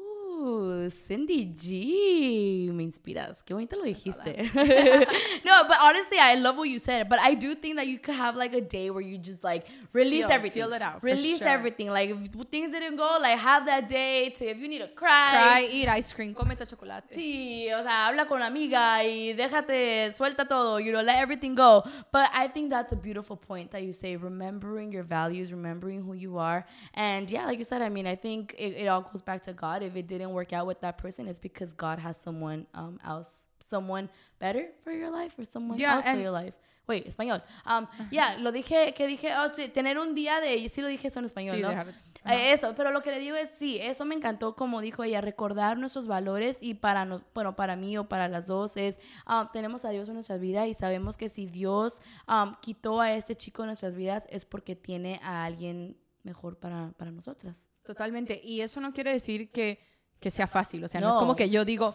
Cindy 0.90 1.46
G. 1.46 2.70
Me 2.74 2.84
inspiras. 2.84 3.44
Qué 3.44 3.54
bonito 3.54 3.76
lo 3.78 3.84
dijiste. 3.84 4.38
no, 5.46 5.64
but 5.68 5.78
honestly, 5.82 6.18
I 6.20 6.36
love 6.36 6.58
what 6.58 6.70
you 6.70 6.80
said. 6.80 7.08
But 7.10 7.20
I 7.20 7.34
do 7.36 7.56
think 7.56 7.76
that 7.78 7.88
you 7.88 8.00
could 8.00 8.16
have 8.16 8.36
like 8.36 8.54
a 8.54 8.62
day 8.62 8.90
where 8.90 9.02
you 9.02 9.18
just 9.18 9.44
like 9.44 9.68
release 9.94 10.26
Feel- 10.26 10.32
everything. 10.32 10.64
feel 10.64 10.74
it 10.74 10.82
out, 10.82 11.04
Release 11.04 11.40
sure. 11.40 11.48
everything. 11.48 11.90
Like 11.90 12.10
if 12.10 12.28
things 12.50 12.72
didn't 12.72 12.96
go, 12.98 13.18
like 13.22 13.38
have 13.40 13.66
that 13.66 13.88
day 13.88 14.30
to 14.30 14.46
if 14.46 14.58
you 14.60 14.68
need 14.68 14.80
to 14.80 14.88
Cry, 14.88 15.32
Cry, 15.32 15.68
eat 15.72 15.88
ice 15.88 16.14
cream, 16.14 16.34
cómete 16.34 16.66
chocolate. 16.68 17.04
Sí, 17.14 17.68
o 17.74 17.82
sea, 17.84 18.08
habla 18.08 18.26
con 18.26 18.42
amiga 18.42 19.04
y 19.04 19.34
déjate, 19.34 20.12
suelta 20.16 20.46
todo, 20.48 20.80
you 20.80 20.92
know, 20.92 21.02
let 21.02 21.18
everything 21.22 21.56
go. 21.56 21.84
But 22.12 22.30
I 22.34 22.48
think 22.48 22.70
that's 22.70 22.92
a 22.92 22.96
beautiful 22.96 23.38
point 23.38 23.72
that 23.72 23.84
you 23.84 23.94
say, 23.94 24.16
remembering 24.16 24.92
your 24.92 25.04
values, 25.04 25.52
remembering 25.52 26.02
who 26.04 26.14
you 26.14 26.38
are. 26.38 26.66
And 26.94 27.30
yeah, 27.30 27.46
like 27.46 27.58
you 27.60 27.66
said, 27.66 27.82
I 27.82 27.90
mean, 27.90 28.08
I 28.08 28.16
think 28.16 28.56
it, 28.58 28.76
it 28.78 28.88
all 28.88 29.02
goes 29.02 29.22
back 29.22 29.42
to 29.44 29.54
God. 29.54 29.84
If 29.84 29.96
it 29.96 30.08
didn't 30.08 30.31
work 30.34 30.54
out 30.54 30.68
with 30.68 30.80
that 30.82 30.98
person, 30.98 31.28
it's 31.28 31.40
because 31.40 31.74
God 31.76 32.00
has 32.00 32.18
someone 32.18 32.66
um, 32.74 32.98
else, 33.04 33.48
someone 33.60 34.10
better 34.40 34.72
for 34.84 34.92
your 34.94 35.10
life 35.12 35.38
or 35.40 35.46
someone 35.46 35.78
Yeah, 35.80 35.96
else 35.98 36.06
for 36.10 36.18
your 36.20 36.32
life. 36.32 36.54
Wait, 36.88 37.06
español. 37.08 37.42
Um, 37.66 37.88
yeah, 38.12 38.38
lo 38.40 38.52
dije, 38.52 38.94
que 38.94 39.08
dije, 39.08 39.30
oh, 39.38 39.50
sí, 39.56 39.70
tener 39.70 39.98
un 39.98 40.14
día 40.16 40.42
de, 40.42 40.68
sí 40.68 40.82
lo 40.82 40.88
dije 40.88 41.08
eso 41.08 41.20
en 41.20 41.26
español, 41.26 41.56
Sí, 41.56 41.62
¿no? 41.62 41.70
dejar- 41.70 41.94
Eh, 42.26 42.54
Eso, 42.54 42.76
pero 42.76 42.92
lo 42.92 43.02
que 43.02 43.10
le 43.12 43.18
digo 43.20 43.36
es 43.36 43.50
sí, 43.58 43.80
eso 43.82 44.06
me 44.06 44.14
encantó 44.14 44.56
como 44.56 44.80
dijo 44.82 45.04
ella, 45.04 45.22
recordar 45.22 45.78
nuestros 45.80 46.06
valores 46.06 46.58
y 46.62 46.76
para 46.76 47.04
nos, 47.04 47.24
bueno, 47.34 47.56
para 47.56 47.76
mí 47.76 47.98
o 47.98 48.08
para 48.08 48.28
las 48.28 48.46
dos 48.46 48.78
es 48.78 49.00
um, 49.28 49.48
tenemos 49.52 49.86
a 49.86 49.90
Dios 49.90 50.08
en 50.08 50.14
nuestras 50.16 50.40
vidas 50.40 50.68
y 50.68 50.76
sabemos 50.76 51.18
que 51.18 51.30
si 51.30 51.48
Dios 51.48 52.00
um, 52.28 52.54
quitó 52.62 53.02
a 53.02 53.14
este 53.14 53.36
chico 53.36 53.64
en 53.64 53.68
nuestras 53.68 53.96
vidas 53.96 54.28
es 54.30 54.46
porque 54.46 54.76
tiene 54.76 55.20
a 55.24 55.46
alguien 55.46 55.98
mejor 56.22 56.58
para, 56.60 56.92
para 56.98 57.10
nosotras. 57.10 57.68
Totalmente. 57.84 58.40
Y 58.44 58.62
eso 58.62 58.80
no 58.82 58.94
quiere 58.94 59.12
decir 59.14 59.50
que, 59.52 59.80
que 60.22 60.30
sea 60.30 60.48
fácil. 60.48 60.84
O 60.84 60.88
sea, 60.88 61.02
no. 61.02 61.10
es 61.10 61.16
como 61.16 61.36
que 61.36 61.50
yo 61.50 61.66
digo, 61.66 61.94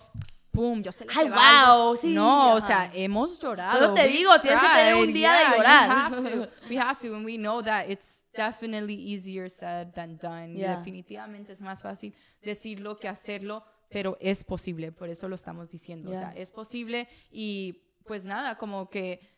¡pum! 0.50 0.82
Yo 0.82 0.90
sé 0.90 1.06
Ay, 1.14 1.30
wow, 1.30 1.96
sí, 1.96 2.12
No, 2.12 2.54
o 2.54 2.60
sea, 2.60 2.90
hemos 2.92 3.38
llorado. 3.38 3.80
Yo 3.80 3.94
te 3.94 4.02
we 4.02 4.08
digo, 4.08 4.38
tienes 4.40 4.60
que 4.60 4.68
tener 4.68 4.94
un 4.96 5.12
día 5.12 5.32
de 5.32 5.38
yeah, 5.38 5.56
llorar. 5.56 5.90
have 5.90 6.16
to. 6.30 6.48
We 6.68 6.76
have 6.76 7.00
to, 7.00 7.14
and 7.14 7.24
we 7.24 7.36
know 7.36 7.62
that 7.62 7.88
it's 7.88 8.24
definitely 8.34 8.94
easier 8.94 9.48
said 9.48 9.92
than 9.94 10.18
done. 10.18 10.58
Y 10.58 10.62
definitivamente 10.62 11.52
es 11.52 11.62
más 11.62 11.80
fácil 11.82 12.12
decirlo 12.42 12.98
que 12.98 13.08
hacerlo, 13.08 13.64
pero 13.88 14.18
es 14.20 14.42
posible, 14.42 14.90
por 14.90 15.08
eso 15.08 15.28
lo 15.28 15.36
estamos 15.36 15.70
diciendo. 15.70 16.10
O 16.10 16.14
sea, 16.14 16.32
es 16.36 16.50
posible 16.50 17.08
y 17.30 17.82
pues 18.04 18.24
nada, 18.24 18.56
como 18.58 18.90
que 18.90 19.35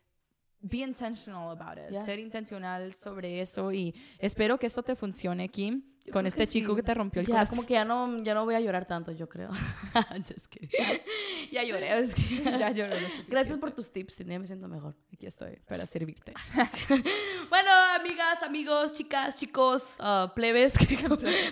be 0.60 0.78
intentional 0.78 1.50
about 1.50 1.78
it, 1.78 1.90
Yeah. 1.92 2.04
ser 2.04 2.18
intencional 2.18 2.94
sobre 2.94 3.40
eso 3.40 3.72
y 3.72 3.94
espero 4.18 4.58
que 4.58 4.66
esto 4.66 4.82
te 4.82 4.96
funcione, 4.96 5.48
Kim, 5.48 5.82
con 6.12 6.26
este 6.26 6.40
que 6.40 6.46
chico 6.48 6.72
sí. 6.72 6.76
que 6.76 6.82
te 6.82 6.94
rompió 6.94 7.20
el 7.20 7.26
Ya, 7.26 7.34
corazón. 7.34 7.56
como 7.58 7.66
que 7.68 7.74
ya 7.74 7.84
no, 7.84 8.16
ya 8.22 8.34
no 8.34 8.44
voy 8.44 8.54
a 8.54 8.60
llorar 8.60 8.86
tanto, 8.86 9.12
yo 9.12 9.28
creo. 9.28 9.50
Ya 11.50 11.62
lloré. 11.64 11.98
es 12.00 12.14
que- 12.14 12.42
Ya 12.58 12.70
lloré. 12.70 12.96
Gracias 13.28 13.56
por 13.58 13.70
tus 13.72 13.90
tips, 13.90 14.16
Cindy, 14.16 14.38
me 14.38 14.46
siento 14.46 14.68
mejor. 14.68 14.94
Aquí 15.12 15.26
estoy 15.26 15.56
para 15.66 15.86
servirte. 15.86 16.34
Bueno, 17.48 17.70
amigas, 17.98 18.42
amigos, 18.42 18.92
chicas, 18.94 19.36
chicos, 19.38 19.96
uh, 20.00 20.32
plebes, 20.34 20.74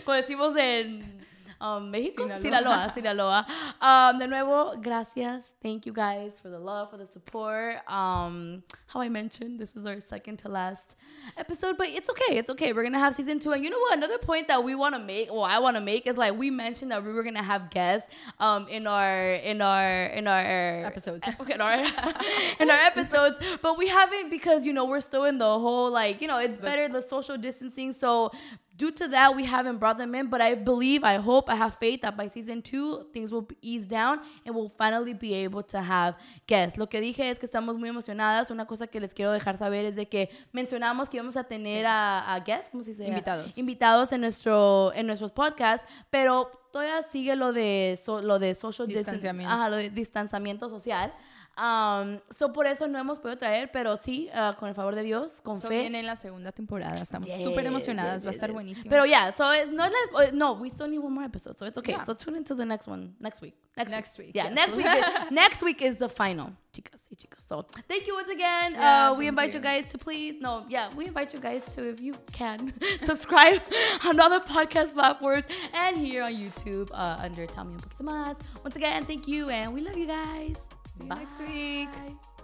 como 0.04 0.14
decimos 0.16 0.54
en 0.56 1.15
um, 1.60 1.90
México, 1.90 2.22
Sinaloa. 2.38 2.40
Sinaloa, 2.40 2.92
Sinaloa. 2.94 3.46
Um, 3.80 4.18
de 4.18 4.26
nuevo, 4.26 4.76
gracias. 4.80 5.52
Thank 5.62 5.86
you 5.86 5.92
guys 5.92 6.38
for 6.40 6.48
the 6.48 6.58
love, 6.58 6.90
for 6.90 6.96
the 6.96 7.06
support. 7.06 7.76
Um, 7.90 8.62
how 8.86 9.00
I 9.00 9.08
mentioned, 9.08 9.58
this 9.58 9.76
is 9.76 9.86
our 9.86 10.00
second 10.00 10.38
to 10.40 10.48
last 10.48 10.96
episode, 11.36 11.76
but 11.76 11.88
it's 11.88 12.08
okay. 12.10 12.36
It's 12.36 12.50
okay. 12.50 12.72
We're 12.72 12.84
gonna 12.84 12.98
have 12.98 13.14
season 13.14 13.38
two, 13.38 13.52
and 13.52 13.62
you 13.64 13.70
know 13.70 13.78
what? 13.78 13.96
Another 13.96 14.18
point 14.18 14.48
that 14.48 14.62
we 14.62 14.74
want 14.74 14.94
to 14.94 15.00
make, 15.00 15.30
well, 15.30 15.44
I 15.44 15.58
want 15.58 15.76
to 15.76 15.80
make, 15.82 16.06
is 16.06 16.16
like 16.16 16.36
we 16.36 16.50
mentioned 16.50 16.90
that 16.90 17.04
we 17.04 17.12
were 17.12 17.22
gonna 17.22 17.42
have 17.42 17.70
guests 17.70 18.08
um 18.38 18.66
in 18.68 18.86
our 18.86 19.34
in 19.34 19.60
our 19.60 20.06
in 20.06 20.26
our 20.26 20.84
Episodes. 20.84 21.28
Okay, 21.40 21.54
in 21.54 21.60
our 21.60 21.74
in 22.60 22.70
our 22.70 22.82
episodes, 22.86 23.38
but 23.62 23.76
we 23.78 23.88
haven't 23.88 24.30
because 24.30 24.64
you 24.64 24.72
know 24.72 24.84
we're 24.86 25.00
still 25.00 25.24
in 25.24 25.38
the 25.38 25.44
whole 25.58 25.90
like 25.90 26.20
you 26.20 26.28
know 26.28 26.38
it's 26.38 26.58
better 26.58 26.88
the 26.88 27.02
social 27.02 27.36
distancing. 27.36 27.92
So 27.92 28.30
due 28.76 28.90
to 28.92 29.08
that, 29.08 29.34
we 29.34 29.44
haven't 29.44 29.78
brought 29.78 29.96
them 29.98 30.14
in. 30.14 30.28
But 30.28 30.40
I 30.40 30.54
believe, 30.54 31.02
I 31.04 31.16
hope, 31.16 31.48
I 31.50 31.56
have 31.56 31.76
faith 31.78 32.02
that 32.02 32.16
by 32.16 32.28
season 32.28 32.62
two 32.62 33.04
things 33.12 33.32
will 33.32 33.46
ease 33.62 33.86
down 33.88 34.20
and 34.44 34.54
we'll 34.54 34.68
finally 34.76 35.14
be 35.14 35.34
able 35.34 35.62
to 35.64 35.78
have 35.78 36.16
guests. 36.46 36.76
Lo 36.78 36.88
que 36.88 37.00
dije 37.00 37.30
es 37.30 37.38
que 37.38 37.46
estamos 37.46 37.78
muy 37.78 37.88
emocionadas. 37.88 38.50
Una 38.50 38.66
cosa 38.66 38.86
que 38.86 39.00
les 39.00 39.14
quiero 39.14 39.32
dejar 39.32 39.56
saber 39.56 39.84
es 39.86 39.96
de 39.96 40.08
que 40.08 40.28
mencionamos 40.52 41.08
que 41.08 41.16
íbamos 41.16 41.36
a 41.36 41.44
tener 41.44 41.86
a, 41.86 42.34
a 42.34 42.40
guests, 42.40 42.68
¿cómo 42.70 42.82
se 42.82 42.90
dice? 42.90 43.06
Invitados. 43.06 43.56
invitados 43.58 44.12
en 44.12 44.20
nuestro 44.20 44.92
en 44.94 45.06
nuestros 45.06 45.32
podcasts, 45.32 45.86
pero 46.10 46.50
todavía 46.72 47.02
sigue 47.04 47.36
lo 47.36 47.52
de 47.54 47.98
so- 48.02 48.20
lo 48.20 48.38
de 48.38 48.54
social. 48.54 48.86
Distanciamiento. 48.88 49.52
Ajá, 49.54 49.70
lo 49.70 49.76
de 49.76 49.88
distanciamiento 49.90 50.68
social. 50.68 51.12
Um, 51.58 52.20
so 52.30 52.52
por 52.52 52.66
eso 52.66 52.86
no 52.86 52.98
hemos 52.98 53.18
podido 53.18 53.38
traer, 53.38 53.70
pero 53.72 53.96
sí, 53.96 54.28
uh, 54.34 54.54
con 54.58 54.68
el 54.68 54.74
favor 54.74 54.94
de 54.94 55.02
Dios, 55.02 55.40
con 55.40 55.56
So 55.56 55.68
fe. 55.68 55.80
viene 55.80 56.00
en 56.00 56.06
la 56.06 56.14
segunda 56.16 56.52
temporada. 56.52 56.94
Estamos 56.94 57.26
Yes, 57.28 57.42
súper 57.42 57.64
emocionadas. 57.64 58.16
yes, 58.16 58.26
Va 58.26 58.28
a 58.28 58.32
estar 58.32 58.48
yes. 58.50 58.54
buenísimo. 58.54 58.90
Pero 58.90 59.06
yeah, 59.06 59.32
so 59.32 59.44
it- 59.54 59.68
no 59.72 59.84
es 59.84 59.92
la, 60.12 60.18
uh, 60.18 60.30
no, 60.34 60.52
we 60.54 60.68
still 60.68 60.86
need 60.88 60.98
one 61.00 61.14
more 61.14 61.24
episode, 61.24 61.56
so 61.56 61.64
it's 61.66 61.78
okay. 61.78 61.92
Yeah. 61.94 62.04
So 62.04 62.14
tune 62.14 62.36
into 62.36 62.54
the 62.54 62.66
next 62.66 62.86
one 62.88 63.14
next 63.20 63.40
week. 63.40 63.54
Next, 63.76 63.90
Next 63.90 64.18
week. 64.18 64.28
week, 64.28 64.36
Yeah, 64.36 64.50
next 64.50 64.76
week. 64.76 64.86
is- 64.86 65.30
next 65.30 65.62
week 65.62 65.80
is 65.82 65.96
the 65.96 66.08
final, 66.08 66.50
chicas 66.72 67.06
y 67.10 67.16
chicos. 67.16 67.40
So 67.42 67.66
thank 67.88 68.06
you 68.06 68.14
once 68.14 68.28
again. 68.30 68.72
Yeah, 68.72 69.10
uh, 69.12 69.14
we 69.14 69.26
invite 69.26 69.52
you. 69.54 69.60
you. 69.60 69.62
guys 69.62 69.86
to 69.92 69.98
please 69.98 70.36
no, 70.40 70.64
yeah, 70.68 70.88
we 70.94 71.06
invite 71.06 71.32
you 71.32 71.40
guys 71.40 71.64
to 71.74 71.88
if 71.88 72.00
you 72.02 72.14
can 72.32 72.72
subscribe 73.02 73.62
on 74.06 74.18
other 74.20 74.40
podcast 74.40 74.92
platforms 74.92 75.44
and 75.74 75.96
here 75.96 76.22
on 76.22 76.34
YouTube 76.34 76.90
uh, 76.92 77.16
under 77.22 77.46
Tell 77.46 77.64
Me 77.64 77.74
Un 77.74 77.80
Poquito 77.80 78.02
Más. 78.04 78.36
Once 78.62 78.76
again, 78.76 79.04
thank 79.06 79.26
you 79.26 79.48
and 79.48 79.72
we 79.72 79.80
love 79.80 79.96
you 79.96 80.06
guys. 80.06 80.65
See 80.98 81.04
you 81.04 81.08
next 81.14 81.40
week. 81.40 81.92
Bye. 81.92 82.35